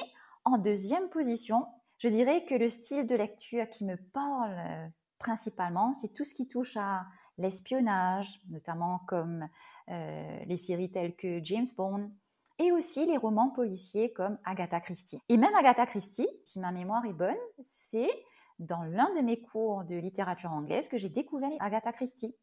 en 0.44 0.58
deuxième 0.58 1.08
position, 1.08 1.66
je 1.98 2.08
dirais 2.08 2.44
que 2.44 2.54
le 2.54 2.68
style 2.68 3.06
de 3.06 3.14
lecture 3.14 3.68
qui 3.68 3.84
me 3.84 3.96
parle 3.96 4.90
principalement, 5.18 5.94
c'est 5.94 6.12
tout 6.12 6.24
ce 6.24 6.34
qui 6.34 6.48
touche 6.48 6.76
à 6.76 7.06
l'espionnage, 7.38 8.40
notamment 8.50 8.98
comme 9.06 9.48
euh, 9.88 10.38
les 10.46 10.56
séries 10.56 10.90
telles 10.90 11.16
que 11.16 11.42
James 11.42 11.66
Bond, 11.76 12.10
et 12.58 12.72
aussi 12.72 13.06
les 13.06 13.16
romans 13.16 13.50
policiers 13.50 14.12
comme 14.12 14.36
Agatha 14.44 14.80
Christie. 14.80 15.18
Et 15.28 15.36
même 15.36 15.54
Agatha 15.54 15.86
Christie, 15.86 16.28
si 16.44 16.60
ma 16.60 16.70
mémoire 16.70 17.04
est 17.06 17.12
bonne, 17.12 17.38
c'est 17.64 18.10
dans 18.58 18.82
l'un 18.82 19.12
de 19.14 19.20
mes 19.20 19.40
cours 19.40 19.84
de 19.84 19.96
littérature 19.96 20.52
anglaise 20.52 20.88
que 20.88 20.98
j'ai 20.98 21.08
découvert 21.08 21.50
Agatha 21.60 21.92
Christie. 21.92 22.34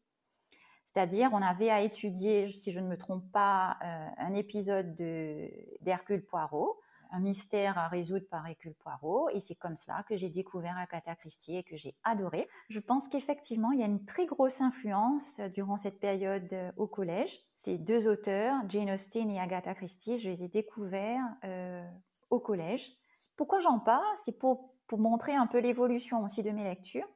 C'est-à-dire, 0.92 1.30
on 1.32 1.42
avait 1.42 1.70
à 1.70 1.82
étudier, 1.82 2.46
si 2.48 2.72
je 2.72 2.80
ne 2.80 2.88
me 2.88 2.96
trompe 2.96 3.30
pas, 3.32 3.78
un 3.80 4.34
épisode 4.34 4.94
d'Hercule 5.80 6.24
Poirot 6.24 6.80
un 7.12 7.20
mystère 7.20 7.78
à 7.78 7.88
résoudre 7.88 8.26
par 8.30 8.46
Hercule 8.46 8.74
Poirot. 8.74 9.28
Et 9.30 9.40
c'est 9.40 9.54
comme 9.54 9.76
cela 9.76 10.04
que 10.08 10.16
j'ai 10.16 10.28
découvert 10.28 10.76
Agatha 10.76 11.14
Christie 11.16 11.56
et 11.56 11.62
que 11.62 11.76
j'ai 11.76 11.94
adoré. 12.04 12.48
Je 12.68 12.80
pense 12.80 13.08
qu'effectivement, 13.08 13.72
il 13.72 13.80
y 13.80 13.82
a 13.82 13.86
une 13.86 14.04
très 14.04 14.26
grosse 14.26 14.60
influence 14.60 15.40
durant 15.54 15.76
cette 15.76 16.00
période 16.00 16.52
euh, 16.52 16.72
au 16.76 16.86
collège. 16.86 17.40
Ces 17.54 17.78
deux 17.78 18.08
auteurs, 18.08 18.54
Jane 18.68 18.90
Austen 18.90 19.30
et 19.30 19.40
Agatha 19.40 19.74
Christie, 19.74 20.18
je 20.18 20.30
les 20.30 20.44
ai 20.44 20.48
découverts 20.48 21.24
euh, 21.44 21.84
au 22.30 22.40
collège. 22.40 22.92
Pourquoi 23.36 23.60
j'en 23.60 23.78
parle? 23.78 24.04
C'est 24.24 24.38
pour, 24.38 24.72
pour 24.86 24.98
montrer 24.98 25.34
un 25.34 25.46
peu 25.46 25.58
l'évolution 25.58 26.22
aussi 26.24 26.42
de 26.42 26.50
mes 26.50 26.64
lectures. 26.64 27.08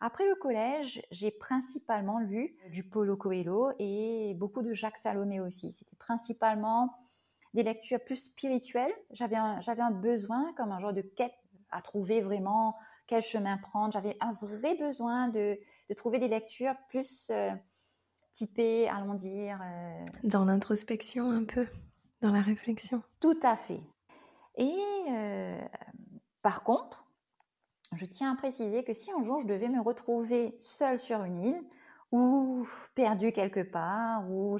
Après 0.00 0.26
le 0.26 0.34
collège, 0.34 1.02
j'ai 1.10 1.30
principalement 1.30 2.18
lu 2.20 2.56
du 2.70 2.82
Paulo 2.82 3.16
Coelho 3.16 3.70
et 3.78 4.34
beaucoup 4.34 4.62
de 4.62 4.72
Jacques 4.72 4.96
Salomé 4.96 5.40
aussi. 5.40 5.72
C'était 5.72 5.96
principalement 5.96 6.96
des 7.52 7.62
lectures 7.62 8.00
plus 8.02 8.16
spirituelles. 8.16 8.92
J'avais 9.10 9.36
un, 9.36 9.60
j'avais 9.60 9.82
un 9.82 9.90
besoin, 9.90 10.52
comme 10.56 10.72
un 10.72 10.80
genre 10.80 10.94
de 10.94 11.02
quête 11.02 11.34
à 11.70 11.82
trouver 11.82 12.22
vraiment 12.22 12.76
quel 13.06 13.22
chemin 13.22 13.58
prendre. 13.58 13.92
J'avais 13.92 14.16
un 14.20 14.32
vrai 14.40 14.74
besoin 14.76 15.28
de, 15.28 15.58
de 15.88 15.94
trouver 15.94 16.18
des 16.18 16.28
lectures 16.28 16.76
plus 16.88 17.28
euh, 17.30 17.50
typées, 18.32 18.88
allons 18.88 19.14
dire. 19.14 19.60
Euh, 19.62 20.04
dans 20.24 20.46
l'introspection 20.46 21.30
un 21.30 21.44
peu, 21.44 21.66
dans 22.22 22.32
la 22.32 22.40
réflexion. 22.40 23.02
Tout 23.20 23.38
à 23.42 23.56
fait. 23.56 23.80
Et 24.56 24.74
euh, 25.10 25.60
par 26.40 26.62
contre, 26.62 27.04
je 27.96 28.06
tiens 28.06 28.32
à 28.32 28.36
préciser 28.36 28.84
que 28.84 28.94
si 28.94 29.10
un 29.12 29.22
jour 29.22 29.40
je 29.40 29.46
devais 29.46 29.68
me 29.68 29.80
retrouver 29.80 30.56
seule 30.60 30.98
sur 30.98 31.24
une 31.24 31.38
île, 31.38 31.62
ou 32.12 32.66
perdue 32.94 33.32
quelque 33.32 33.62
part, 33.62 34.28
ou 34.30 34.58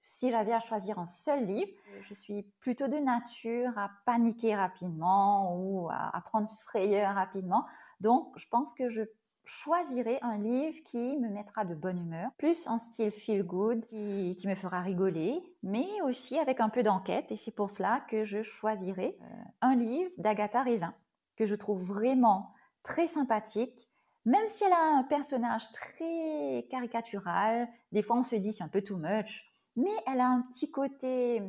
si 0.00 0.30
j'avais 0.30 0.52
à 0.52 0.60
choisir 0.60 0.98
un 0.98 1.06
seul 1.06 1.44
livre, 1.44 1.72
je 2.02 2.14
suis 2.14 2.44
plutôt 2.60 2.86
de 2.86 2.96
nature 2.96 3.76
à 3.76 3.90
paniquer 4.04 4.54
rapidement 4.54 5.56
ou 5.56 5.88
à, 5.90 6.20
prendre 6.24 6.48
frayeur 6.48 7.14
rapidement. 7.14 7.66
Donc, 8.00 8.32
je 8.36 8.46
pense 8.48 8.72
que 8.72 8.88
je 8.88 9.02
choisirai 9.44 10.18
un 10.22 10.38
livre 10.38 10.76
qui 10.84 11.16
me 11.18 11.28
mettra 11.28 11.64
de 11.64 11.74
bonne 11.74 11.98
humeur, 11.98 12.30
plus 12.36 12.66
en 12.68 12.78
style 12.78 13.12
feel 13.12 13.44
good, 13.44 13.86
qui, 13.86 14.42
me 14.44 14.54
fera 14.54 14.80
rigoler, 14.80 15.40
mais 15.62 15.86
aussi 16.04 16.38
avec 16.38 16.60
un 16.60 16.68
peu 16.68 16.82
d'enquête. 16.82 17.30
Et 17.32 17.36
c'est 17.36 17.52
pour 17.52 17.70
cela 17.70 18.00
que 18.08 18.24
je 18.24 18.42
choisirai 18.42 19.16
euh, 19.20 19.24
un 19.60 19.76
livre 19.76 20.10
d'Agatha 20.18 20.62
Raisin, 20.62 20.94
que 21.36 21.46
je 21.46 21.54
trouve 21.54 21.82
vraiment 21.82 22.52
très 22.86 23.06
sympathique, 23.06 23.90
même 24.24 24.48
si 24.48 24.64
elle 24.64 24.72
a 24.72 24.98
un 24.98 25.02
personnage 25.02 25.70
très 25.72 26.66
caricatural. 26.70 27.68
Des 27.92 28.02
fois, 28.02 28.16
on 28.16 28.22
se 28.22 28.36
dit 28.36 28.52
c'est 28.52 28.64
un 28.64 28.68
peu 28.68 28.82
too 28.82 28.96
much 28.96 29.52
mais 29.76 29.90
elle 30.06 30.20
a 30.20 30.28
un 30.28 30.42
petit 30.42 30.70
côté 30.70 31.42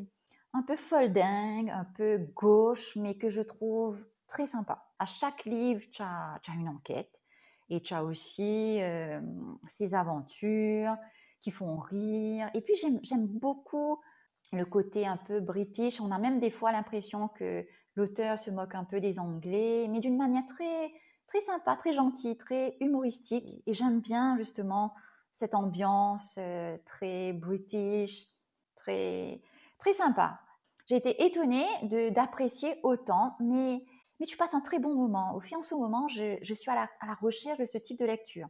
un 0.53 0.62
peu 0.62 0.75
folding, 0.75 1.70
un 1.70 1.88
peu 1.96 2.17
gauche, 2.36 2.96
mais 2.96 3.15
que 3.15 3.29
je 3.29 3.41
trouve 3.41 4.06
très 4.27 4.46
sympa. 4.46 4.86
À 5.00 5.06
chaque 5.06 5.46
livre, 5.46 5.82
tu 5.91 6.01
as, 6.01 6.39
une 6.53 6.67
enquête 6.67 7.22
et 7.70 7.82
tu 7.82 7.94
as 7.94 8.03
aussi 8.03 8.82
euh, 8.82 9.20
ses 9.67 9.96
aventures 9.96 10.96
qui 11.39 11.51
font 11.51 11.77
rire. 11.77 12.50
Et 12.53 12.62
puis 12.62 12.75
j'aime 12.75 13.27
beaucoup 13.27 14.00
le 14.51 14.65
côté 14.65 15.06
un 15.06 15.17
peu 15.17 15.39
british. 15.39 16.01
On 16.01 16.12
a 16.12 16.17
même 16.17 16.39
des 16.39 16.50
fois 16.50 16.72
l'impression 16.72 17.27
que 17.29 17.65
l'auteur 17.96 18.39
se 18.39 18.51
moque 18.51 18.75
un 18.75 18.84
peu 18.84 19.00
des 19.00 19.20
Anglais, 19.20 19.88
mais 19.89 20.00
d'une 20.00 20.17
manière 20.17 20.48
très, 20.48 20.91
très 21.27 21.41
sympa, 21.41 21.75
très 21.75 21.93
gentille, 21.93 22.38
très 22.38 22.77
humoristique. 22.79 23.63
Et 23.65 23.74
j'aime 23.74 24.00
bien 24.00 24.38
justement 24.38 24.93
cette 25.34 25.53
ambiance 25.53 26.36
euh, 26.39 26.77
très 26.86 27.34
british, 27.34 28.27
très, 28.75 29.41
très 29.77 29.93
sympa. 29.93 30.39
J'ai 30.88 30.96
été 30.96 31.25
étonnée 31.25 31.67
d'apprécier 32.12 32.79
autant, 32.84 33.36
mais, 33.39 33.84
mais 34.19 34.25
tu 34.25 34.38
passes 34.38 34.53
un 34.53 34.62
très 34.62 34.79
bon 34.79 34.96
moment. 34.96 35.36
Au 35.36 35.39
fil 35.39 35.57
en 35.57 35.62
ce 35.62 35.75
moment, 35.75 36.07
je, 36.07 36.38
je 36.41 36.53
suis 36.53 36.72
à 36.72 36.75
la, 36.75 36.89
à 37.01 37.07
la, 37.07 37.13
recherche 37.15 37.60
de 37.60 37.65
ce 37.65 37.77
type 37.77 38.00
de 38.00 38.05
lecture. 38.05 38.48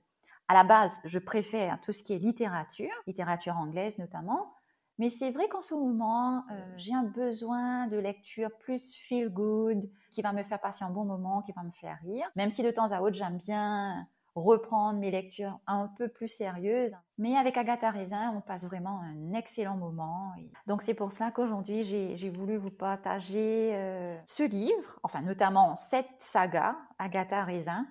À 0.48 0.53
la 0.53 0.63
base, 0.63 1.00
je 1.03 1.19
préfère 1.19 1.81
tout 1.81 1.91
ce 1.91 2.03
qui 2.03 2.13
est 2.13 2.19
littérature, 2.19 2.93
littérature 3.07 3.57
anglaise 3.57 3.98
notamment, 3.98 4.53
mais 4.98 5.10
c'est 5.10 5.32
vrai 5.32 5.48
qu'en 5.48 5.62
ce 5.62 5.75
moment, 5.75 6.44
euh, 6.51 6.74
j'ai 6.77 6.94
un 6.94 7.04
besoin 7.04 7.88
de 7.88 7.98
lecture 7.98 8.50
plus 8.60 8.94
feel 8.94 9.30
good, 9.30 9.89
qui 10.12 10.22
va 10.22 10.34
me 10.34 10.44
faire 10.44 10.60
passer 10.60 10.84
un 10.84 10.89
bon 10.89 11.06
moment, 11.06 11.42
qui 11.42 11.51
va 11.51 11.63
me 11.63 11.72
faire 11.72 11.98
rire. 12.04 12.27
Même 12.36 12.51
si 12.51 12.63
de 12.63 12.72
temps 12.72 12.92
à 12.92 13.01
autre, 13.01 13.16
j'aime 13.16 13.38
bien 13.38 14.08
reprendre 14.34 15.00
mes 15.00 15.12
lectures 15.12 15.60
un 15.68 15.89
peu 15.98 16.08
plus 16.08 16.27
sérieuses. 16.27 16.94
Mais 17.18 17.36
avec 17.36 17.58
Agatha 17.58 17.89
Raisin, 17.89 18.34
on 18.36 18.42
passe 18.42 18.66
vraiment 18.66 19.00
un 19.01 19.34
excellent 19.34 19.77
moment. 19.77 20.32
Donc 20.68 20.84
c'est 20.84 20.94
pour 20.94 21.12
ça 21.12 21.32
qu'aujourd'hui, 21.32 21.84
j'ai 21.84 22.30
voulu 22.30 22.58
vous 22.58 22.70
partager 22.70 23.72
euh, 23.74 24.18
ce 24.25 24.44
livre, 24.44 25.00
enfin 25.04 25.22
notamment 25.22 25.75
cette 25.75 26.10
saga, 26.20 26.75
Agatha 27.00 27.44
Raisin. 27.44 27.86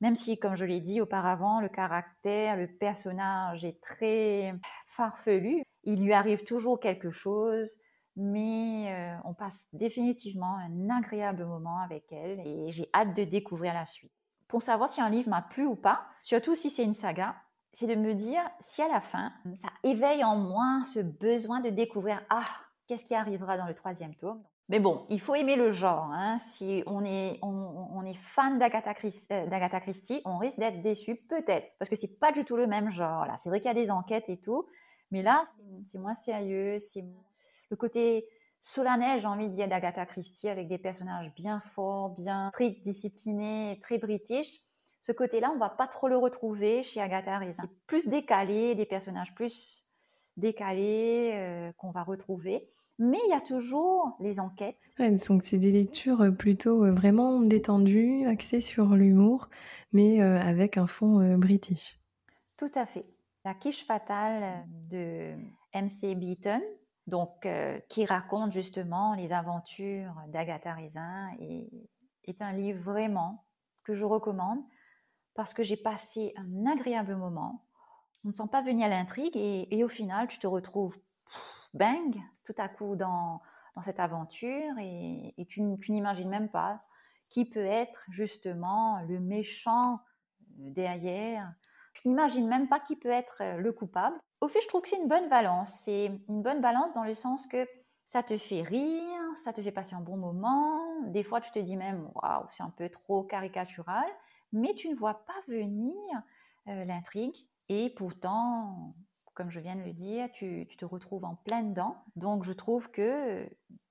Même 0.00 0.16
si, 0.16 0.38
comme 0.38 0.56
je 0.56 0.64
l'ai 0.64 0.80
dit 0.80 1.00
auparavant, 1.00 1.60
le 1.60 1.68
caractère, 1.68 2.56
le 2.56 2.66
personnage 2.66 3.64
est 3.64 3.80
très 3.80 4.54
farfelu, 4.86 5.62
il 5.84 6.02
lui 6.02 6.12
arrive 6.12 6.44
toujours 6.44 6.80
quelque 6.80 7.10
chose, 7.10 7.78
mais 8.16 8.92
euh, 8.92 9.16
on 9.24 9.34
passe 9.34 9.68
définitivement 9.72 10.56
un 10.56 10.90
agréable 10.90 11.44
moment 11.44 11.78
avec 11.80 12.12
elle 12.12 12.40
et 12.46 12.72
j'ai 12.72 12.88
hâte 12.94 13.14
de 13.16 13.24
découvrir 13.24 13.72
la 13.74 13.84
suite 13.84 14.12
pour 14.48 14.62
savoir 14.62 14.88
si 14.88 15.00
un 15.00 15.10
livre 15.10 15.28
m'a 15.28 15.42
plu 15.42 15.66
ou 15.66 15.76
pas, 15.76 16.06
surtout 16.22 16.54
si 16.54 16.70
c'est 16.70 16.84
une 16.84 16.94
saga, 16.94 17.34
c'est 17.72 17.86
de 17.86 17.94
me 17.94 18.14
dire 18.14 18.42
si 18.60 18.82
à 18.82 18.88
la 18.88 19.00
fin, 19.00 19.32
ça 19.56 19.68
éveille 19.82 20.24
en 20.24 20.36
moi 20.36 20.82
ce 20.94 21.00
besoin 21.00 21.60
de 21.60 21.70
découvrir 21.70 22.22
ah, 22.30 22.44
qu'est-ce 22.86 23.04
qui 23.04 23.14
arrivera 23.14 23.58
dans 23.58 23.66
le 23.66 23.74
troisième 23.74 24.14
tome. 24.14 24.42
Mais 24.68 24.80
bon, 24.80 25.06
il 25.10 25.20
faut 25.20 25.34
aimer 25.34 25.54
le 25.54 25.70
genre. 25.70 26.10
Hein. 26.12 26.38
Si 26.40 26.82
on 26.86 27.04
est, 27.04 27.38
on, 27.42 28.04
est 28.04 28.14
fan 28.14 28.58
d'Agatha 28.58 28.94
Christie, 28.94 30.14
euh, 30.14 30.20
on 30.24 30.38
risque 30.38 30.58
d'être 30.58 30.82
déçu, 30.82 31.14
peut-être, 31.14 31.72
parce 31.78 31.88
que 31.88 31.96
c'est 31.96 32.18
pas 32.18 32.32
du 32.32 32.44
tout 32.44 32.56
le 32.56 32.66
même 32.66 32.90
genre. 32.90 33.26
Là, 33.26 33.36
c'est 33.36 33.48
vrai 33.48 33.60
qu'il 33.60 33.68
y 33.68 33.70
a 33.70 33.74
des 33.74 33.90
enquêtes 33.90 34.28
et 34.28 34.38
tout, 34.38 34.66
mais 35.12 35.22
là, 35.22 35.44
c'est 35.84 35.98
moins 35.98 36.14
sérieux. 36.14 36.78
C'est 36.80 37.04
le 37.70 37.76
côté 37.76 38.26
solennel, 38.60 39.20
j'ai 39.20 39.28
envie 39.28 39.48
de 39.48 39.54
dire, 39.54 39.68
d'Agatha 39.68 40.04
Christie, 40.04 40.48
avec 40.48 40.66
des 40.66 40.78
personnages 40.78 41.32
bien 41.34 41.60
forts, 41.60 42.10
bien 42.10 42.50
très 42.52 42.70
disciplinés, 42.70 43.78
très 43.82 43.98
british. 43.98 44.60
Ce 45.00 45.12
côté-là, 45.12 45.52
on 45.54 45.58
va 45.58 45.70
pas 45.70 45.86
trop 45.86 46.08
le 46.08 46.16
retrouver 46.16 46.82
chez 46.82 47.00
Agatha 47.00 47.38
Christie. 47.38 47.60
C'est 47.62 47.86
plus 47.86 48.08
décalé, 48.08 48.74
des 48.74 48.86
personnages 48.86 49.32
plus 49.36 49.86
décalés 50.36 51.30
euh, 51.34 51.72
qu'on 51.76 51.92
va 51.92 52.02
retrouver. 52.02 52.68
Mais 52.98 53.18
il 53.26 53.30
y 53.30 53.34
a 53.34 53.40
toujours 53.40 54.16
les 54.20 54.40
enquêtes. 54.40 54.78
donc 55.28 55.44
c'est 55.44 55.58
des 55.58 55.70
lectures 55.70 56.22
euh, 56.22 56.30
plutôt 56.30 56.84
euh, 56.84 56.90
vraiment 56.90 57.40
détendues, 57.40 58.26
axées 58.26 58.62
sur 58.62 58.94
l'humour, 58.94 59.48
mais 59.92 60.20
avec 60.20 60.76
un 60.76 60.86
fond 60.86 61.36
british. 61.38 61.98
Tout 62.56 62.70
à 62.74 62.86
fait. 62.86 63.06
La 63.44 63.54
quiche 63.54 63.86
fatale 63.86 64.66
de 64.90 65.34
MC 65.74 66.14
Beaton, 66.16 66.60
donc 67.06 67.46
euh, 67.46 67.78
qui 67.88 68.04
raconte 68.04 68.52
justement 68.52 69.14
les 69.14 69.32
aventures 69.32 70.14
d'Agatha 70.28 70.74
Raisin 70.74 71.30
et 71.38 71.68
est 72.24 72.42
un 72.42 72.52
livre 72.52 72.80
vraiment 72.80 73.46
que 73.84 73.94
je 73.94 74.04
recommande 74.04 74.58
parce 75.34 75.54
que 75.54 75.62
j'ai 75.62 75.76
passé 75.76 76.32
un 76.36 76.66
agréable 76.66 77.14
moment. 77.14 77.64
On 78.24 78.28
ne 78.28 78.32
sent 78.32 78.48
pas 78.50 78.62
venir 78.62 78.86
à 78.86 78.88
l'intrigue 78.88 79.36
et, 79.36 79.84
au 79.84 79.88
final 79.88 80.26
tu 80.26 80.38
te 80.38 80.46
retrouves 80.46 80.98
bang 81.76 82.16
tout 82.44 82.54
à 82.58 82.68
coup 82.68 82.96
dans, 82.96 83.40
cette 83.82 84.00
aventure 84.00 84.78
et, 84.78 85.34
tu, 85.48 85.60
n'imagines 85.90 86.30
même 86.30 86.48
pas 86.48 86.80
qui 87.26 87.44
peut 87.44 87.66
être 87.66 88.04
justement 88.08 89.00
le 89.06 89.20
méchant 89.20 90.00
derrière. 90.56 91.52
Tu 91.92 92.08
n'imagines 92.08 92.48
même 92.48 92.68
pas 92.68 92.80
qui 92.80 92.96
peut 92.96 93.10
être 93.10 93.42
le 93.58 93.72
coupable. 93.72 94.16
Au 94.40 94.48
fait, 94.48 94.62
je 94.62 94.68
trouve 94.68 94.80
que 94.80 94.88
c'est 94.88 94.96
une 94.96 95.08
bonne 95.08 95.28
balance. 95.28 95.82
C'est 95.84 96.06
une 96.28 96.42
bonne 96.42 96.62
balance 96.62 96.94
dans 96.94 97.04
le 97.04 97.14
sens 97.14 97.46
que 97.46 97.66
ça 98.06 98.22
te 98.22 98.38
fait 98.38 98.62
rire, 98.62 99.20
ça 99.44 99.52
te 99.52 99.60
fait 99.60 99.72
passer 99.72 99.94
un 99.94 100.00
bon 100.00 100.16
moment. 100.16 100.80
Des 101.08 101.24
fois, 101.24 101.40
tu 101.40 101.50
te 101.50 101.58
dis 101.58 101.76
même, 101.76 102.08
waouh, 102.14 102.46
c'est 102.52 102.62
un 102.62 102.70
peu 102.70 102.88
trop 102.88 103.24
caricatural, 103.24 104.06
mais 104.52 104.74
tu 104.74 104.88
ne 104.88 104.94
vois 104.94 105.26
pas 105.26 105.34
venir 105.48 105.94
euh, 106.68 106.84
l'intrigue. 106.84 107.36
Et 107.68 107.90
pourtant, 107.90 108.94
comme 109.36 109.50
je 109.50 109.60
viens 109.60 109.76
de 109.76 109.82
le 109.82 109.92
dire, 109.92 110.28
tu, 110.32 110.66
te 110.66 110.84
retrouves 110.84 111.24
en 111.24 111.36
plein 111.44 111.62
dedans. 111.62 111.96
Donc, 112.16 112.42
je 112.42 112.52
trouve 112.52 112.90
que 112.90 113.46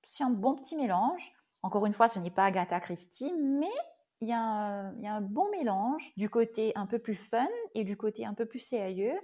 c'est 0.06 0.24
un 0.24 0.30
bon 0.30 0.54
petit 0.56 0.76
mélange. 0.76 1.32
Encore 1.62 1.86
une 1.86 1.94
fois, 1.94 2.08
ce 2.08 2.18
n'est 2.18 2.30
pas 2.30 2.44
Agatha 2.44 2.80
Christie, 2.80 3.32
mais 3.32 3.72
il 4.20 4.28
y, 4.28 4.32
a 4.32 4.38
un, 4.38 5.20
bon 5.20 5.48
mélange 5.50 6.12
du 6.16 6.28
côté 6.28 6.72
un 6.74 6.86
peu 6.86 6.98
plus 6.98 7.14
fun 7.14 7.46
et 7.74 7.84
du 7.84 7.96
côté 7.96 8.26
un 8.26 8.34
peu 8.34 8.44
plus 8.44 8.58
sérieux. 8.58 9.14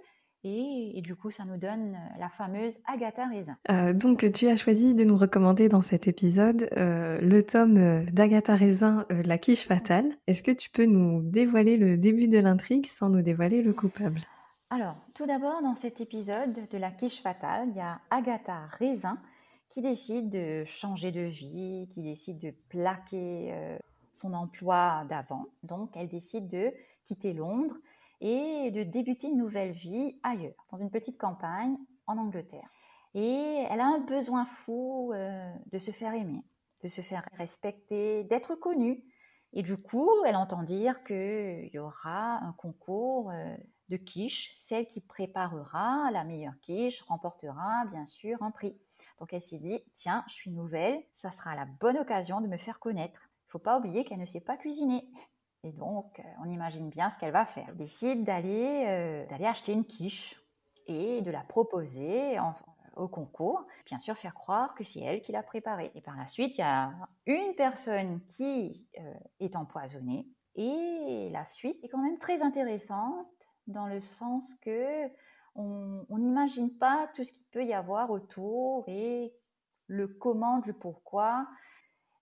Et, 0.45 1.01
du 1.03 1.15
coup, 1.15 1.31
ça 1.31 1.45
nous 1.45 1.57
donne 1.57 1.95
euh, 1.95 2.19
la 2.19 2.29
fameuse 2.29 2.81
Agatha 2.93 3.27
Raisin. 3.29 3.57
Euh, 3.71 3.93
donc, 3.93 4.31
tu 4.33 4.49
as 4.49 4.57
choisi 4.57 4.93
de 4.93 5.05
nous 5.05 5.17
recommander 5.17 5.69
dans 5.69 5.83
cet 5.83 6.09
épisode 6.09 6.69
euh, 6.77 7.21
le 7.21 7.45
tome 7.45 8.05
d'Agatha 8.07 8.57
Raisin, 8.57 9.07
La 9.25 9.39
quiche 9.39 9.67
fatale. 9.67 10.07
Est-ce 10.27 10.43
que 10.43 10.51
tu 10.51 10.69
peux 10.71 10.85
nous 10.85 11.23
dévoiler 11.23 11.77
le 11.77 11.97
début 11.97 12.27
de 12.27 12.41
l'intrigue 12.41 12.87
sans 12.87 13.09
nous 13.09 13.23
dévoiler 13.23 13.63
le 13.63 13.73
coupable? 13.73 14.21
Alors, 14.75 14.97
tout 15.15 15.27
d'abord, 15.27 15.61
dans 15.61 15.75
cet 15.75 16.01
épisode 16.01 16.67
de 16.71 16.79
la 16.79 16.91
quiche 16.91 17.21
fatale, 17.21 17.69
il 17.69 17.77
y 17.77 17.81
a 17.81 18.01
Agatha 18.09 18.65
Raisin 18.69 19.19
qui 19.69 19.83
décide 19.83 20.31
de 20.31 20.65
changer 20.65 21.13
de 21.13 21.21
vie, 21.21 21.91
qui 21.93 22.03
décide 22.03 22.39
de 22.39 22.55
plaquer 22.71 23.53
euh, 23.53 23.79
son 24.15 24.33
emploi 24.33 25.05
d'avant. 25.11 25.45
Donc, 25.63 25.91
elle 25.95 26.09
décide 26.09 26.49
de 26.49 26.73
quitter 27.05 27.35
Londres 27.35 27.77
et 28.23 28.71
de 28.71 28.83
débuter 28.83 29.27
une 29.27 29.37
nouvelle 29.37 29.73
vie 29.73 30.19
ailleurs, 30.23 30.65
dans 30.71 30.79
une 30.79 30.91
petite 30.91 31.19
campagne 31.19 31.77
en 32.07 32.17
Angleterre. 32.17 32.71
Et 33.13 33.67
elle 33.69 33.81
a 33.81 33.87
un 33.87 34.01
besoin 34.01 34.47
fou 34.47 35.13
euh, 35.13 35.53
de 35.71 35.79
se 35.79 35.91
faire 35.91 36.15
aimer, 36.15 36.45
de 36.83 36.89
se 36.89 37.03
faire 37.03 37.29
respecter, 37.35 38.25
d'être 38.25 38.55
connue. 38.55 39.05
Et 39.53 39.63
du 39.63 39.77
coup, 39.77 40.09
elle 40.25 40.37
entend 40.37 40.63
dire 40.63 41.05
qu'il 41.05 41.69
y 41.75 41.79
aura 41.79 42.39
un 42.39 42.55
concours 42.55 43.31
euh, 43.33 43.55
de 43.93 43.97
quiche. 43.99 44.51
Celle 44.55 44.87
qui 44.87 45.01
préparera 45.01 46.11
la 46.11 46.25
meilleure 46.25 46.59
quiche 46.61 47.03
remportera 47.03 47.85
bien 47.91 48.07
sûr 48.07 48.43
un 48.43 48.51
prix. 48.51 48.77
Donc 49.21 49.33
elle 49.33 49.43
s'est 49.43 49.59
dit, 49.59 49.81
tiens, 49.93 50.25
je 50.27 50.35
suis 50.35 50.51
nouvelle, 50.51 51.01
ça 51.15 51.31
sera 51.31 51.55
la 51.55 51.67
bonne 51.67 51.99
occasion 51.99 52.41
de 52.41 52.49
me 52.49 52.57
faire 52.57 52.81
connaître. 52.81 53.21
Faut 53.49 53.59
pas 53.59 53.79
oublier 53.79 54.05
qu'elle 54.05 54.19
ne 54.19 54.25
sait 54.25 54.41
pas 54.41 54.57
cuisiner. 54.57 55.07
Et 55.63 55.73
donc, 55.73 56.19
euh, 56.19 56.23
on 56.43 56.49
imagine 56.49 56.89
bien 56.89 57.11
ce 57.11 57.19
qu'elle 57.19 57.33
va 57.33 57.45
faire. 57.45 57.67
Elle 57.69 57.77
décide 57.77 58.25
d'aller 58.25 59.27
d'aller 59.29 59.45
acheter 59.45 59.73
une 59.73 59.85
quiche 59.85 60.43
et 60.87 61.21
de 61.21 61.31
la 61.31 61.43
proposer 61.43 62.39
au 62.97 63.09
concours, 63.09 63.65
bien 63.87 63.99
sûr 63.99 64.17
faire 64.17 64.35
croire 64.35 64.75
que 64.75 64.85
c'est 64.85 65.01
elle 65.01 65.23
qui 65.23 65.33
l'a 65.33 65.43
préparé. 65.43 65.93
Et 65.95 66.01
par 66.01 66.17
la 66.17 66.27
suite, 66.27 66.59
il 66.59 66.63
y 66.63 66.65
a 66.65 66.93
une 67.27 67.55
personne 67.55 68.21
qui 68.25 68.87
euh, 68.99 69.15
est 69.39 69.55
empoisonnée. 69.55 70.27
Et 70.55 71.31
la 71.31 71.45
suite 71.45 71.83
est 71.85 71.89
quand 71.89 72.03
même 72.03 72.19
très 72.19 72.43
intéressante 72.43 73.52
dans 73.67 73.87
le 73.87 74.01
sens 74.01 74.55
que 74.63 75.09
on 75.55 76.19
n'imagine 76.19 76.71
pas 76.79 77.09
tout 77.15 77.25
ce 77.25 77.33
qu'il 77.33 77.45
peut 77.53 77.65
y 77.65 77.75
avoir 77.75 78.11
autour 78.11 78.85
et 78.87 79.35
le 79.87 80.09
comment 80.09 80.59
du 80.59 80.73
pourquoi. 80.73 81.47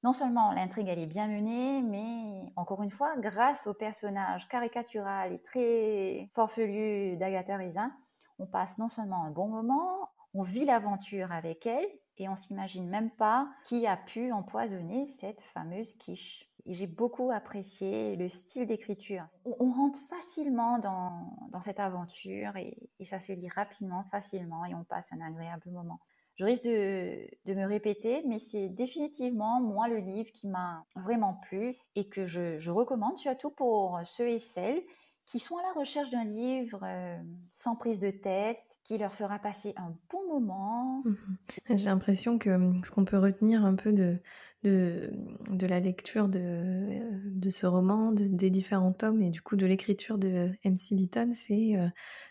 Non 0.02 0.12
seulement 0.12 0.52
l'intrigue 0.52 0.88
elle 0.88 0.98
est 0.98 1.06
bien 1.06 1.28
menée, 1.28 1.82
mais 1.82 2.52
encore 2.56 2.82
une 2.82 2.90
fois, 2.90 3.14
grâce 3.18 3.66
au 3.66 3.74
personnage 3.74 4.48
caricatural 4.48 5.32
et 5.32 5.42
très 5.42 6.30
forfelu 6.34 7.16
d'Agatha 7.18 7.56
Rizin, 7.56 7.92
on 8.38 8.46
passe 8.46 8.78
non 8.78 8.88
seulement 8.88 9.24
un 9.24 9.30
bon 9.30 9.48
moment, 9.48 10.10
on 10.32 10.42
vit 10.42 10.64
l'aventure 10.64 11.30
avec 11.32 11.66
elle 11.66 11.86
et 12.16 12.28
on 12.28 12.36
s'imagine 12.36 12.88
même 12.88 13.10
pas 13.10 13.48
qui 13.64 13.86
a 13.86 13.96
pu 13.96 14.32
empoisonner 14.32 15.06
cette 15.06 15.42
fameuse 15.42 15.94
quiche. 15.94 16.49
Et 16.66 16.74
j'ai 16.74 16.86
beaucoup 16.86 17.30
apprécié 17.30 18.16
le 18.16 18.28
style 18.28 18.66
d'écriture. 18.66 19.26
On, 19.44 19.70
rentre 19.70 19.98
facilement 20.08 20.78
dans, 20.78 21.60
cette 21.60 21.80
aventure 21.80 22.56
et, 22.56 22.76
ça 23.04 23.18
se 23.18 23.32
lit 23.32 23.48
rapidement, 23.48 24.04
facilement 24.10 24.64
et 24.64 24.74
on 24.74 24.84
passe 24.84 25.12
un 25.12 25.20
agréable 25.20 25.70
moment. 25.70 26.00
Je 26.36 26.44
risque 26.44 26.64
de, 26.64 27.54
me 27.54 27.66
répéter, 27.66 28.22
mais 28.26 28.38
c'est 28.38 28.68
définitivement 28.68 29.60
moi 29.60 29.88
le 29.88 29.98
livre 29.98 30.30
qui 30.32 30.48
m'a 30.48 30.84
vraiment 30.96 31.34
plu 31.34 31.76
et 31.96 32.08
que 32.08 32.26
je, 32.26 32.70
recommande 32.70 33.18
surtout 33.18 33.50
pour 33.50 34.00
ceux 34.04 34.28
et 34.28 34.38
celles 34.38 34.80
qui 35.26 35.38
sont 35.38 35.56
à 35.58 35.62
la 35.62 35.72
recherche 35.72 36.10
d'un 36.10 36.24
livre 36.24 36.80
euh, 36.82 37.16
sans 37.50 37.76
prise 37.76 38.00
de 38.00 38.10
tête, 38.10 38.58
qui 38.90 38.98
leur 38.98 39.14
fera 39.14 39.38
passer 39.38 39.72
un 39.76 39.94
bon 40.10 40.40
moment. 40.40 41.02
Mhm. 41.04 41.36
J'ai 41.68 41.84
l'impression 41.84 42.38
que 42.38 42.50
hum, 42.50 42.82
ce 42.82 42.90
qu'on 42.90 43.04
peut 43.04 43.18
retenir 43.18 43.64
un 43.64 43.76
peu 43.76 43.92
de, 43.92 44.18
de, 44.62 45.10
de 45.50 45.66
la 45.66 45.80
lecture 45.80 46.28
de, 46.28 47.00
de 47.24 47.50
ce 47.50 47.66
roman, 47.66 48.12
des 48.12 48.50
différents 48.50 48.92
tomes 48.92 49.22
et 49.22 49.30
du 49.30 49.40
coup 49.40 49.56
de 49.56 49.66
l'écriture 49.66 50.18
de 50.18 50.50
MC 50.64 50.94
Beaton, 50.94 51.30
c'est 51.34 51.76
euh, 51.76 51.88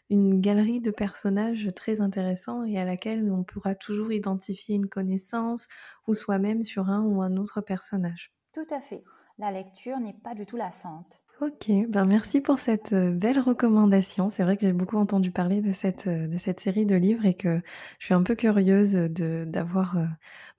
une 0.09 0.39
galerie 0.39 0.81
de 0.81 0.91
personnages 0.91 1.69
très 1.75 2.01
intéressants 2.01 2.63
et 2.63 2.77
à 2.79 2.85
laquelle 2.85 3.31
on 3.31 3.43
pourra 3.43 3.75
toujours 3.75 4.11
identifier 4.11 4.75
une 4.75 4.89
connaissance 4.89 5.67
ou 6.07 6.13
soi-même 6.13 6.63
sur 6.63 6.89
un 6.89 7.03
ou 7.03 7.21
un 7.21 7.35
autre 7.37 7.61
personnage. 7.61 8.33
Tout 8.53 8.67
à 8.69 8.81
fait. 8.81 9.03
La 9.37 9.51
lecture 9.51 9.99
n'est 9.99 10.13
pas 10.13 10.35
du 10.35 10.45
tout 10.45 10.57
lassante. 10.57 11.21
Ok, 11.41 11.71
ben 11.87 12.03
merci 12.03 12.41
pour 12.41 12.59
cette 12.59 12.91
euh, 12.91 13.11
belle 13.11 13.39
recommandation. 13.39 14.29
C'est 14.29 14.43
vrai 14.43 14.57
que 14.57 14.63
j'ai 14.63 14.73
beaucoup 14.73 14.97
entendu 14.97 15.31
parler 15.31 15.61
de 15.61 15.71
cette, 15.71 16.07
euh, 16.07 16.27
de 16.27 16.37
cette 16.37 16.59
série 16.59 16.85
de 16.85 16.97
livres 16.97 17.25
et 17.25 17.33
que 17.33 17.61
je 17.97 18.05
suis 18.05 18.13
un 18.13 18.23
peu 18.23 18.35
curieuse 18.35 18.91
d'avoir 18.93 19.97
euh, 19.97 20.03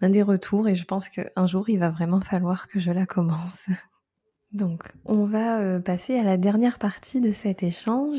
ben, 0.01 0.11
des 0.11 0.23
retours 0.23 0.69
et 0.69 0.75
je 0.75 0.87
pense 0.87 1.11
qu'un 1.11 1.47
jour 1.47 1.69
il 1.69 1.79
va 1.79 1.91
vraiment 1.91 2.23
falloir 2.23 2.67
que 2.67 2.81
je 2.81 2.91
la 2.93 3.05
commence. 3.05 3.67
Donc, 4.53 4.85
on 5.05 5.27
va 5.27 5.79
passer 5.81 6.19
à 6.19 6.25
la 6.25 6.39
dernière 6.39 6.79
partie 6.79 7.21
de 7.21 7.31
cet 7.31 7.63
échange. 7.63 8.19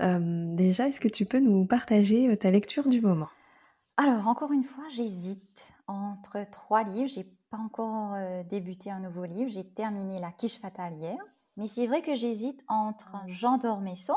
déjà, 0.00 0.88
est-ce 0.88 1.00
que 1.00 1.08
tu 1.08 1.26
peux 1.26 1.40
nous 1.40 1.66
partager 1.66 2.34
ta 2.38 2.50
lecture 2.50 2.88
du 2.88 3.02
moment? 3.02 3.28
Alors, 3.98 4.26
encore 4.26 4.52
une 4.52 4.62
fois, 4.62 4.84
j'hésite 4.88 5.70
entre 5.86 6.48
trois 6.50 6.82
livres. 6.82 7.10
J'ai 7.14 7.24
pas 7.50 7.58
encore 7.58 8.16
débuté 8.48 8.90
un 8.90 9.00
nouveau 9.00 9.26
livre. 9.26 9.50
J'ai 9.50 9.64
terminé 9.64 10.18
La 10.18 10.32
quiche 10.32 10.58
fatale 10.58 10.94
hier. 10.94 11.18
Mais 11.56 11.68
c'est 11.68 11.86
vrai 11.86 12.02
que 12.02 12.14
j'hésite 12.14 12.62
entre 12.68 13.16
Jean 13.26 13.58
d'Ormesson 13.58 14.16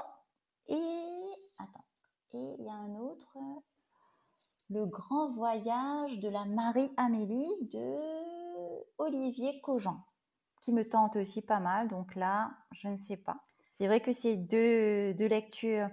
et. 0.68 0.76
Attends. 1.60 1.86
Et 2.34 2.56
il 2.60 2.66
y 2.66 2.70
a 2.70 2.74
un 2.74 2.96
autre. 2.96 3.38
Le 4.70 4.86
grand 4.86 5.32
voyage 5.32 6.20
de 6.20 6.30
la 6.30 6.46
Marie-Amélie 6.46 7.56
de 7.72 7.96
Olivier 9.00 9.60
Cogent, 9.62 10.06
qui 10.62 10.74
me 10.74 10.88
tente 10.88 11.16
aussi 11.16 11.42
pas 11.42 11.60
mal. 11.60 11.88
Donc 11.88 12.16
là, 12.16 12.52
je 12.72 12.88
ne 12.88 12.96
sais 12.96 13.18
pas. 13.18 13.42
C'est 13.76 13.88
vrai 13.88 14.02
que 14.02 14.14
c'est 14.14 14.36
deux, 14.36 15.14
deux 15.16 15.28
lectures 15.28 15.90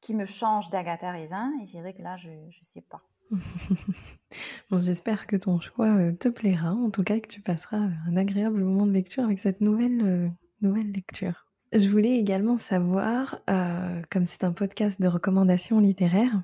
qui 0.00 0.14
me 0.14 0.26
changent 0.26 0.70
d'Agatha 0.70 1.10
Raisin. 1.10 1.50
Et 1.62 1.66
c'est 1.66 1.80
vrai 1.80 1.94
que 1.94 2.02
là, 2.02 2.16
je 2.16 2.30
ne 2.30 2.50
sais 2.62 2.82
pas. 2.82 3.02
bon, 4.70 4.80
j'espère 4.80 5.26
que 5.26 5.36
ton 5.36 5.60
choix 5.60 5.88
euh, 5.88 6.12
te 6.12 6.28
plaira. 6.28 6.72
En 6.72 6.90
tout 6.90 7.02
cas, 7.02 7.18
que 7.18 7.28
tu 7.28 7.40
passeras 7.40 7.78
un 7.78 8.16
agréable 8.16 8.62
moment 8.62 8.86
de 8.86 8.92
lecture 8.92 9.24
avec 9.24 9.38
cette 9.38 9.60
nouvelle 9.60 10.02
euh, 10.02 10.28
nouvelle 10.62 10.92
lecture. 10.92 11.46
Je 11.72 11.88
voulais 11.88 12.18
également 12.18 12.58
savoir, 12.58 13.38
euh, 13.48 14.02
comme 14.10 14.26
c'est 14.26 14.44
un 14.44 14.52
podcast 14.52 15.00
de 15.00 15.06
recommandations 15.06 15.78
littéraires, 15.78 16.42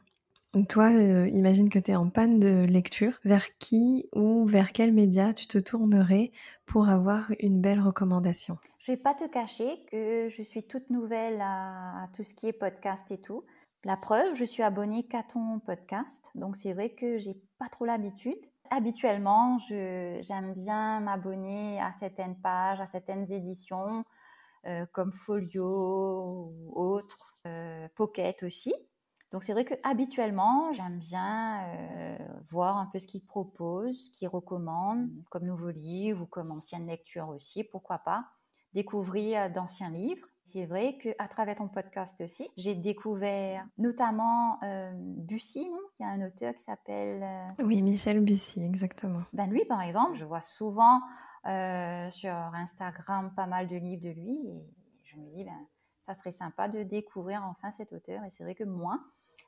toi, 0.65 0.91
euh, 0.91 1.29
imagine 1.29 1.69
que 1.69 1.79
tu 1.79 1.91
es 1.91 1.97
en 1.97 2.09
panne 2.09 2.41
de 2.41 2.65
lecture, 2.65 3.21
vers 3.25 3.59
qui 3.59 4.09
ou 4.15 4.47
vers 4.47 4.73
quel 4.73 4.93
média 4.93 5.35
tu 5.35 5.47
te 5.47 5.59
tournerais 5.59 6.31
pour 6.65 6.89
avoir 6.89 7.31
une 7.41 7.61
belle 7.61 7.81
recommandation? 7.81 8.57
Je 8.79 8.93
vais 8.93 8.97
pas 8.97 9.15
te 9.15 9.29
cacher 9.29 9.85
que 9.91 10.29
je 10.31 10.43
suis 10.43 10.63
toute 10.63 10.89
nouvelle 10.89 11.41
à, 11.43 12.09
tout 12.15 12.23
ce 12.23 12.33
qui 12.33 12.49
est 12.49 12.53
podcast 12.53 13.11
et 13.11 13.21
tout. 13.21 13.45
La 13.87 13.97
preuve, 13.97 14.35
je 14.35 14.43
suis 14.43 14.65
abonnée 14.65 15.05
qu'à 15.05 15.23
ton 15.23 15.61
podcast, 15.61 16.33
donc 16.35 16.57
c'est 16.57 16.73
vrai 16.73 16.91
que 16.91 17.19
j'ai 17.19 17.41
pas 17.61 17.69
trop 17.69 17.85
l'habitude. 17.85 18.45
Habituellement, 18.73 19.59
j'aime 19.61 20.55
bien 20.55 20.99
m'abonner 20.99 21.81
à 21.81 21.93
certaines 21.93 22.35
pages, 22.41 22.81
à 22.81 22.87
certaines 22.87 23.31
éditions, 23.31 24.05
euh, 24.67 24.87
comme 24.93 25.13
Folio 25.13 26.51
ou 26.53 26.73
autres, 26.75 27.37
euh, 27.47 27.87
Pocket 27.95 28.43
aussi. 28.43 28.75
Donc 29.31 29.45
c'est 29.45 29.53
vrai 29.53 29.65
que 29.65 29.75
habituellement, 29.85 30.73
j'aime 30.73 30.99
bien 30.99 31.63
euh, 31.69 32.19
voir 32.51 32.79
un 32.79 32.87
peu 32.87 32.99
ce 32.99 33.07
qu'ils 33.07 33.25
proposent, 33.25 34.07
ce 34.07 34.11
qu'ils 34.11 34.27
recommandent, 34.27 35.13
comme 35.31 35.45
nouveaux 35.45 35.71
livres 35.71 36.23
ou 36.23 36.27
comme 36.27 36.51
anciennes 36.51 36.89
lectures 36.89 37.29
aussi, 37.29 37.63
pourquoi 37.63 37.99
pas, 37.99 38.25
découvrir 38.73 39.49
d'anciens 39.49 39.91
livres. 39.91 40.27
C'est 40.47 40.65
vrai 40.65 40.97
qu'à 40.99 41.27
travers 41.27 41.57
ton 41.57 41.67
podcast 41.67 42.21
aussi, 42.21 42.49
j'ai 42.57 42.77
découvert 42.77 43.67
notamment 43.79 44.63
euh, 44.63 44.93
Bussy, 44.95 45.69
non? 45.69 45.81
Il 45.99 46.05
y 46.05 46.07
a 46.07 46.11
un 46.11 46.25
auteur 46.25 46.55
qui 46.55 46.63
s'appelle... 46.63 47.21
Euh, 47.25 47.65
oui, 47.65 47.83
Michel 47.83 48.21
Bussy, 48.21 48.63
exactement. 48.63 49.23
Ben 49.33 49.49
lui, 49.49 49.65
par 49.65 49.83
exemple, 49.83 50.15
je 50.15 50.25
vois 50.25 50.41
souvent 50.41 51.01
euh, 51.47 52.09
sur 52.11 52.31
Instagram 52.31 53.33
pas 53.35 53.49
mal 53.49 53.67
de 53.67 53.75
livres 53.75 54.03
de 54.03 54.11
lui 54.11 54.39
et 54.47 54.73
je 55.03 55.17
me 55.17 55.29
dis, 55.31 55.43
ben, 55.43 55.67
ça 56.07 56.15
serait 56.15 56.31
sympa 56.31 56.69
de 56.69 56.85
découvrir 56.85 57.43
enfin 57.43 57.73
cet 57.73 57.93
auteur. 57.93 58.23
Et 58.23 58.31
c'est 58.31 58.45
vrai 58.45 58.55
que 58.55 58.65
moi, 58.65 59.01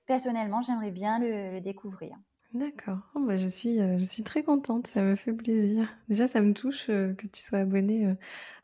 personnellement, 0.04 0.62
j'aimerais 0.62 0.90
bien 0.90 1.20
le 1.20 1.61
découvrir. 1.61 2.16
D'accord. 2.54 2.98
Oh, 3.14 3.20
bah, 3.20 3.37
je 3.37 3.46
suis, 3.46 3.78
euh, 3.78 3.98
je 3.98 4.04
suis 4.04 4.22
très 4.22 4.42
contente, 4.42 4.87
ça 4.87 5.02
me 5.02 5.16
fait 5.16 5.34
plaisir. 5.34 5.87
Déjà, 6.08 6.26
ça 6.26 6.40
me 6.40 6.54
touche, 6.54 6.88
euh, 6.88 7.12
que 7.12 7.26
tu 7.26 7.42
sois 7.42 7.58
abonné 7.58 8.06
euh, 8.06 8.14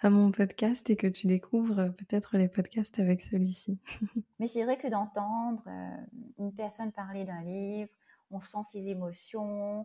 à 0.00 0.08
mon 0.08 0.30
podcast 0.32 0.88
et 0.88 0.96
que 0.96 1.06
tu 1.06 1.26
découvres, 1.26 1.92
peut-être 1.98 2.38
les 2.38 2.48
podcasts 2.48 2.98
avec 2.98 3.20
celui-ci. 3.20 3.78
Mais 4.38 4.46
c'est 4.46 4.64
vrai 4.64 4.78
que 4.78 4.88
d'entendre, 4.88 5.68
une 6.38 6.54
personne 6.54 6.92
parler 6.92 7.24
d'un 7.24 7.42
livre, 7.42 7.90
on 8.30 8.40
sent 8.40 8.64
ses 8.64 8.88
émotions, 8.88 9.84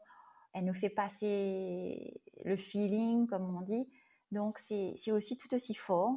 elle 0.54 0.64
nous 0.64 0.74
fait 0.74 0.90
passer 0.90 2.22
le 2.46 2.56
feeling, 2.56 3.28
comme 3.28 3.54
on 3.54 3.62
dit. 3.62 3.86
Donc 4.32 4.60
c'est 4.60 5.12
aussi 5.12 5.38
tout 5.38 5.54
aussi 5.54 5.74
fort 5.74 6.16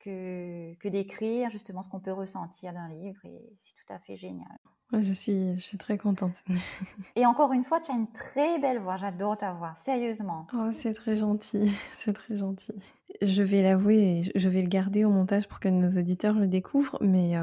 que 0.00 0.74
que 0.74 0.88
d'écrire 0.88 1.48
justement 1.50 1.80
ce 1.82 1.88
qu'on 1.88 2.00
peut 2.00 2.12
ressentir 2.12 2.72
d'un 2.72 2.88
livre 2.88 3.24
et 3.24 3.52
c'est 3.56 3.74
tout 3.74 3.92
à 3.92 3.98
fait 3.98 4.16
génial 4.16 4.58
je 4.92 5.12
suis, 5.12 5.54
je 5.58 5.64
suis 5.64 5.78
très 5.78 5.98
contente. 5.98 6.42
Et 7.16 7.26
encore 7.26 7.52
une 7.52 7.64
fois, 7.64 7.80
tu 7.80 7.90
as 7.90 7.94
une 7.94 8.10
très 8.10 8.58
belle 8.58 8.78
voix. 8.78 8.96
J'adore 8.96 9.36
ta 9.36 9.52
voix, 9.52 9.74
sérieusement. 9.76 10.46
Oh, 10.54 10.70
c'est 10.72 10.94
très 10.94 11.16
gentil, 11.16 11.70
c'est 11.96 12.12
très 12.12 12.36
gentil. 12.36 12.74
Je 13.22 13.42
vais 13.42 13.62
l'avouer 13.62 14.30
je 14.34 14.48
vais 14.48 14.62
le 14.62 14.68
garder 14.68 15.04
au 15.04 15.10
montage 15.10 15.48
pour 15.48 15.60
que 15.60 15.68
nos 15.68 15.88
auditeurs 15.98 16.34
le 16.34 16.46
découvrent, 16.46 16.98
mais 17.00 17.34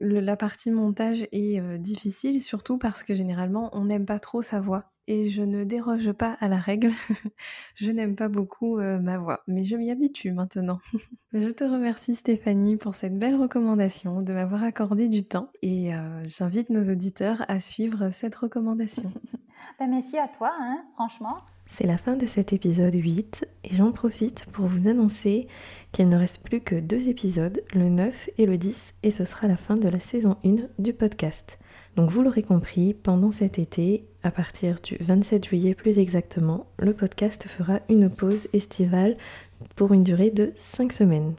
la 0.00 0.36
partie 0.36 0.70
montage 0.70 1.26
est 1.32 1.78
difficile, 1.78 2.40
surtout 2.42 2.78
parce 2.78 3.02
que 3.02 3.14
généralement 3.14 3.70
on 3.72 3.84
n'aime 3.84 4.06
pas 4.06 4.18
trop 4.18 4.42
sa 4.42 4.60
voix 4.60 4.84
et 5.06 5.26
je 5.28 5.42
ne 5.42 5.64
déroge 5.64 6.12
pas 6.12 6.36
à 6.40 6.46
la 6.48 6.58
règle. 6.58 6.92
je 7.74 7.90
n'aime 7.90 8.14
pas 8.14 8.28
beaucoup 8.28 8.78
ma 8.78 9.18
voix, 9.18 9.42
mais 9.46 9.64
je 9.64 9.76
m'y 9.76 9.90
habitue 9.90 10.32
maintenant. 10.32 10.78
je 11.32 11.50
te 11.50 11.64
remercie 11.64 12.14
Stéphanie 12.14 12.76
pour 12.76 12.94
cette 12.94 13.18
belle 13.18 13.36
recommandation, 13.36 14.22
de 14.22 14.32
m'avoir 14.32 14.62
accordé 14.62 15.08
du 15.08 15.24
temps 15.24 15.50
et 15.62 15.90
j'invite 16.24 16.70
nos 16.70 16.90
auditeurs 16.90 17.44
à 17.48 17.60
suivre 17.60 18.10
cette 18.10 18.34
recommandation. 18.34 19.10
ben, 19.78 19.88
merci 19.88 20.18
à 20.18 20.28
toi, 20.28 20.52
hein, 20.58 20.84
franchement. 20.94 21.38
C'est 21.72 21.86
la 21.86 21.98
fin 21.98 22.16
de 22.16 22.26
cet 22.26 22.52
épisode 22.52 22.94
8 22.94 23.46
et 23.64 23.74
j'en 23.76 23.92
profite 23.92 24.44
pour 24.52 24.66
vous 24.66 24.88
annoncer 24.88 25.46
qu'il 25.92 26.08
ne 26.08 26.16
reste 26.16 26.42
plus 26.42 26.60
que 26.60 26.74
deux 26.74 27.08
épisodes, 27.08 27.62
le 27.72 27.88
9 27.88 28.28
et 28.38 28.44
le 28.44 28.58
10, 28.58 28.94
et 29.04 29.12
ce 29.12 29.24
sera 29.24 29.46
la 29.46 29.56
fin 29.56 29.76
de 29.76 29.88
la 29.88 30.00
saison 30.00 30.36
1 30.44 30.56
du 30.80 30.92
podcast. 30.92 31.58
Donc 31.96 32.10
vous 32.10 32.22
l'aurez 32.22 32.42
compris, 32.42 32.92
pendant 32.92 33.30
cet 33.30 33.58
été, 33.58 34.04
à 34.24 34.32
partir 34.32 34.80
du 34.82 34.96
27 35.00 35.46
juillet 35.46 35.74
plus 35.74 35.98
exactement, 35.98 36.66
le 36.78 36.92
podcast 36.92 37.46
fera 37.46 37.78
une 37.88 38.10
pause 38.10 38.48
estivale 38.52 39.16
pour 39.76 39.94
une 39.94 40.04
durée 40.04 40.30
de 40.30 40.52
5 40.56 40.92
semaines. 40.92 41.34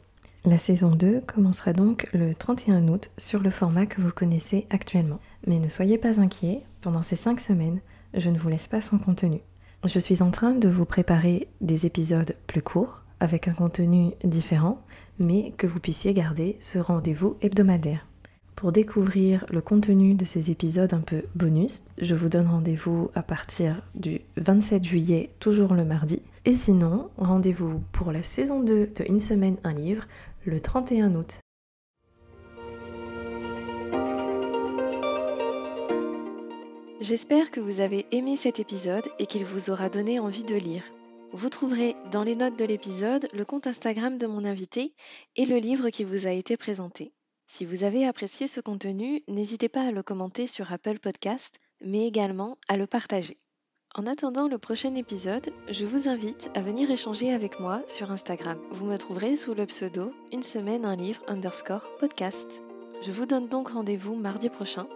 La 0.46 0.58
saison 0.58 0.92
2 0.92 1.20
commencera 1.20 1.74
donc 1.74 2.08
le 2.14 2.34
31 2.34 2.88
août 2.88 3.10
sur 3.18 3.40
le 3.40 3.50
format 3.50 3.86
que 3.86 4.00
vous 4.00 4.10
connaissez 4.10 4.66
actuellement. 4.70 5.20
Mais 5.46 5.58
ne 5.58 5.68
soyez 5.68 5.98
pas 5.98 6.20
inquiets, 6.20 6.62
pendant 6.80 7.02
ces 7.02 7.16
5 7.16 7.38
semaines, 7.38 7.80
je 8.14 8.30
ne 8.30 8.38
vous 8.38 8.48
laisse 8.48 8.66
pas 8.66 8.80
sans 8.80 8.98
contenu. 8.98 9.40
Je 9.84 9.98
suis 9.98 10.22
en 10.22 10.30
train 10.30 10.52
de 10.52 10.68
vous 10.68 10.84
préparer 10.84 11.48
des 11.60 11.86
épisodes 11.86 12.36
plus 12.46 12.62
courts, 12.62 13.00
avec 13.18 13.48
un 13.48 13.52
contenu 13.52 14.12
différent, 14.22 14.80
mais 15.18 15.52
que 15.56 15.66
vous 15.66 15.80
puissiez 15.80 16.14
garder 16.14 16.56
ce 16.60 16.78
rendez-vous 16.78 17.36
hebdomadaire. 17.42 18.06
Pour 18.54 18.70
découvrir 18.70 19.44
le 19.50 19.60
contenu 19.60 20.14
de 20.14 20.24
ces 20.24 20.52
épisodes 20.52 20.94
un 20.94 21.00
peu 21.00 21.24
bonus, 21.34 21.82
je 22.00 22.14
vous 22.14 22.28
donne 22.28 22.46
rendez-vous 22.46 23.10
à 23.16 23.22
partir 23.22 23.82
du 23.96 24.20
27 24.36 24.84
juillet, 24.84 25.30
toujours 25.40 25.74
le 25.74 25.84
mardi. 25.84 26.22
Et 26.44 26.54
sinon, 26.54 27.08
rendez-vous 27.18 27.82
pour 27.90 28.12
la 28.12 28.22
saison 28.22 28.60
2 28.60 28.90
de 28.94 29.04
Une 29.08 29.18
semaine, 29.18 29.56
un 29.64 29.72
livre, 29.72 30.06
le 30.44 30.60
31 30.60 31.16
août. 31.16 31.41
J'espère 37.02 37.50
que 37.50 37.58
vous 37.58 37.80
avez 37.80 38.06
aimé 38.12 38.36
cet 38.36 38.60
épisode 38.60 39.08
et 39.18 39.26
qu'il 39.26 39.44
vous 39.44 39.70
aura 39.70 39.88
donné 39.88 40.20
envie 40.20 40.44
de 40.44 40.54
lire. 40.54 40.84
Vous 41.32 41.48
trouverez 41.48 41.96
dans 42.12 42.22
les 42.22 42.36
notes 42.36 42.56
de 42.56 42.64
l'épisode 42.64 43.28
le 43.32 43.44
compte 43.44 43.66
Instagram 43.66 44.18
de 44.18 44.28
mon 44.28 44.44
invité 44.44 44.94
et 45.34 45.44
le 45.44 45.56
livre 45.56 45.90
qui 45.90 46.04
vous 46.04 46.28
a 46.28 46.30
été 46.30 46.56
présenté. 46.56 47.12
Si 47.48 47.64
vous 47.64 47.82
avez 47.82 48.06
apprécié 48.06 48.46
ce 48.46 48.60
contenu, 48.60 49.24
n'hésitez 49.26 49.68
pas 49.68 49.82
à 49.82 49.90
le 49.90 50.04
commenter 50.04 50.46
sur 50.46 50.72
Apple 50.72 51.00
Podcast, 51.00 51.58
mais 51.80 52.06
également 52.06 52.56
à 52.68 52.76
le 52.76 52.86
partager. 52.86 53.36
En 53.96 54.06
attendant 54.06 54.46
le 54.46 54.58
prochain 54.58 54.94
épisode, 54.94 55.50
je 55.68 55.84
vous 55.84 56.08
invite 56.08 56.52
à 56.54 56.62
venir 56.62 56.88
échanger 56.88 57.34
avec 57.34 57.58
moi 57.58 57.82
sur 57.88 58.12
Instagram. 58.12 58.60
Vous 58.70 58.86
me 58.86 58.96
trouverez 58.96 59.34
sous 59.34 59.54
le 59.54 59.66
pseudo 59.66 60.12
une 60.30 60.44
semaine 60.44 60.84
un 60.84 60.94
livre 60.94 61.22
underscore 61.26 61.96
podcast. 61.98 62.62
Je 63.04 63.10
vous 63.10 63.26
donne 63.26 63.48
donc 63.48 63.70
rendez-vous 63.70 64.14
mardi 64.14 64.48
prochain 64.48 64.86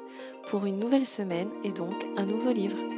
pour 0.48 0.64
une 0.64 0.78
nouvelle 0.78 1.06
semaine 1.06 1.50
et 1.64 1.72
donc 1.72 2.06
un 2.16 2.24
nouveau 2.24 2.52
livre. 2.52 2.95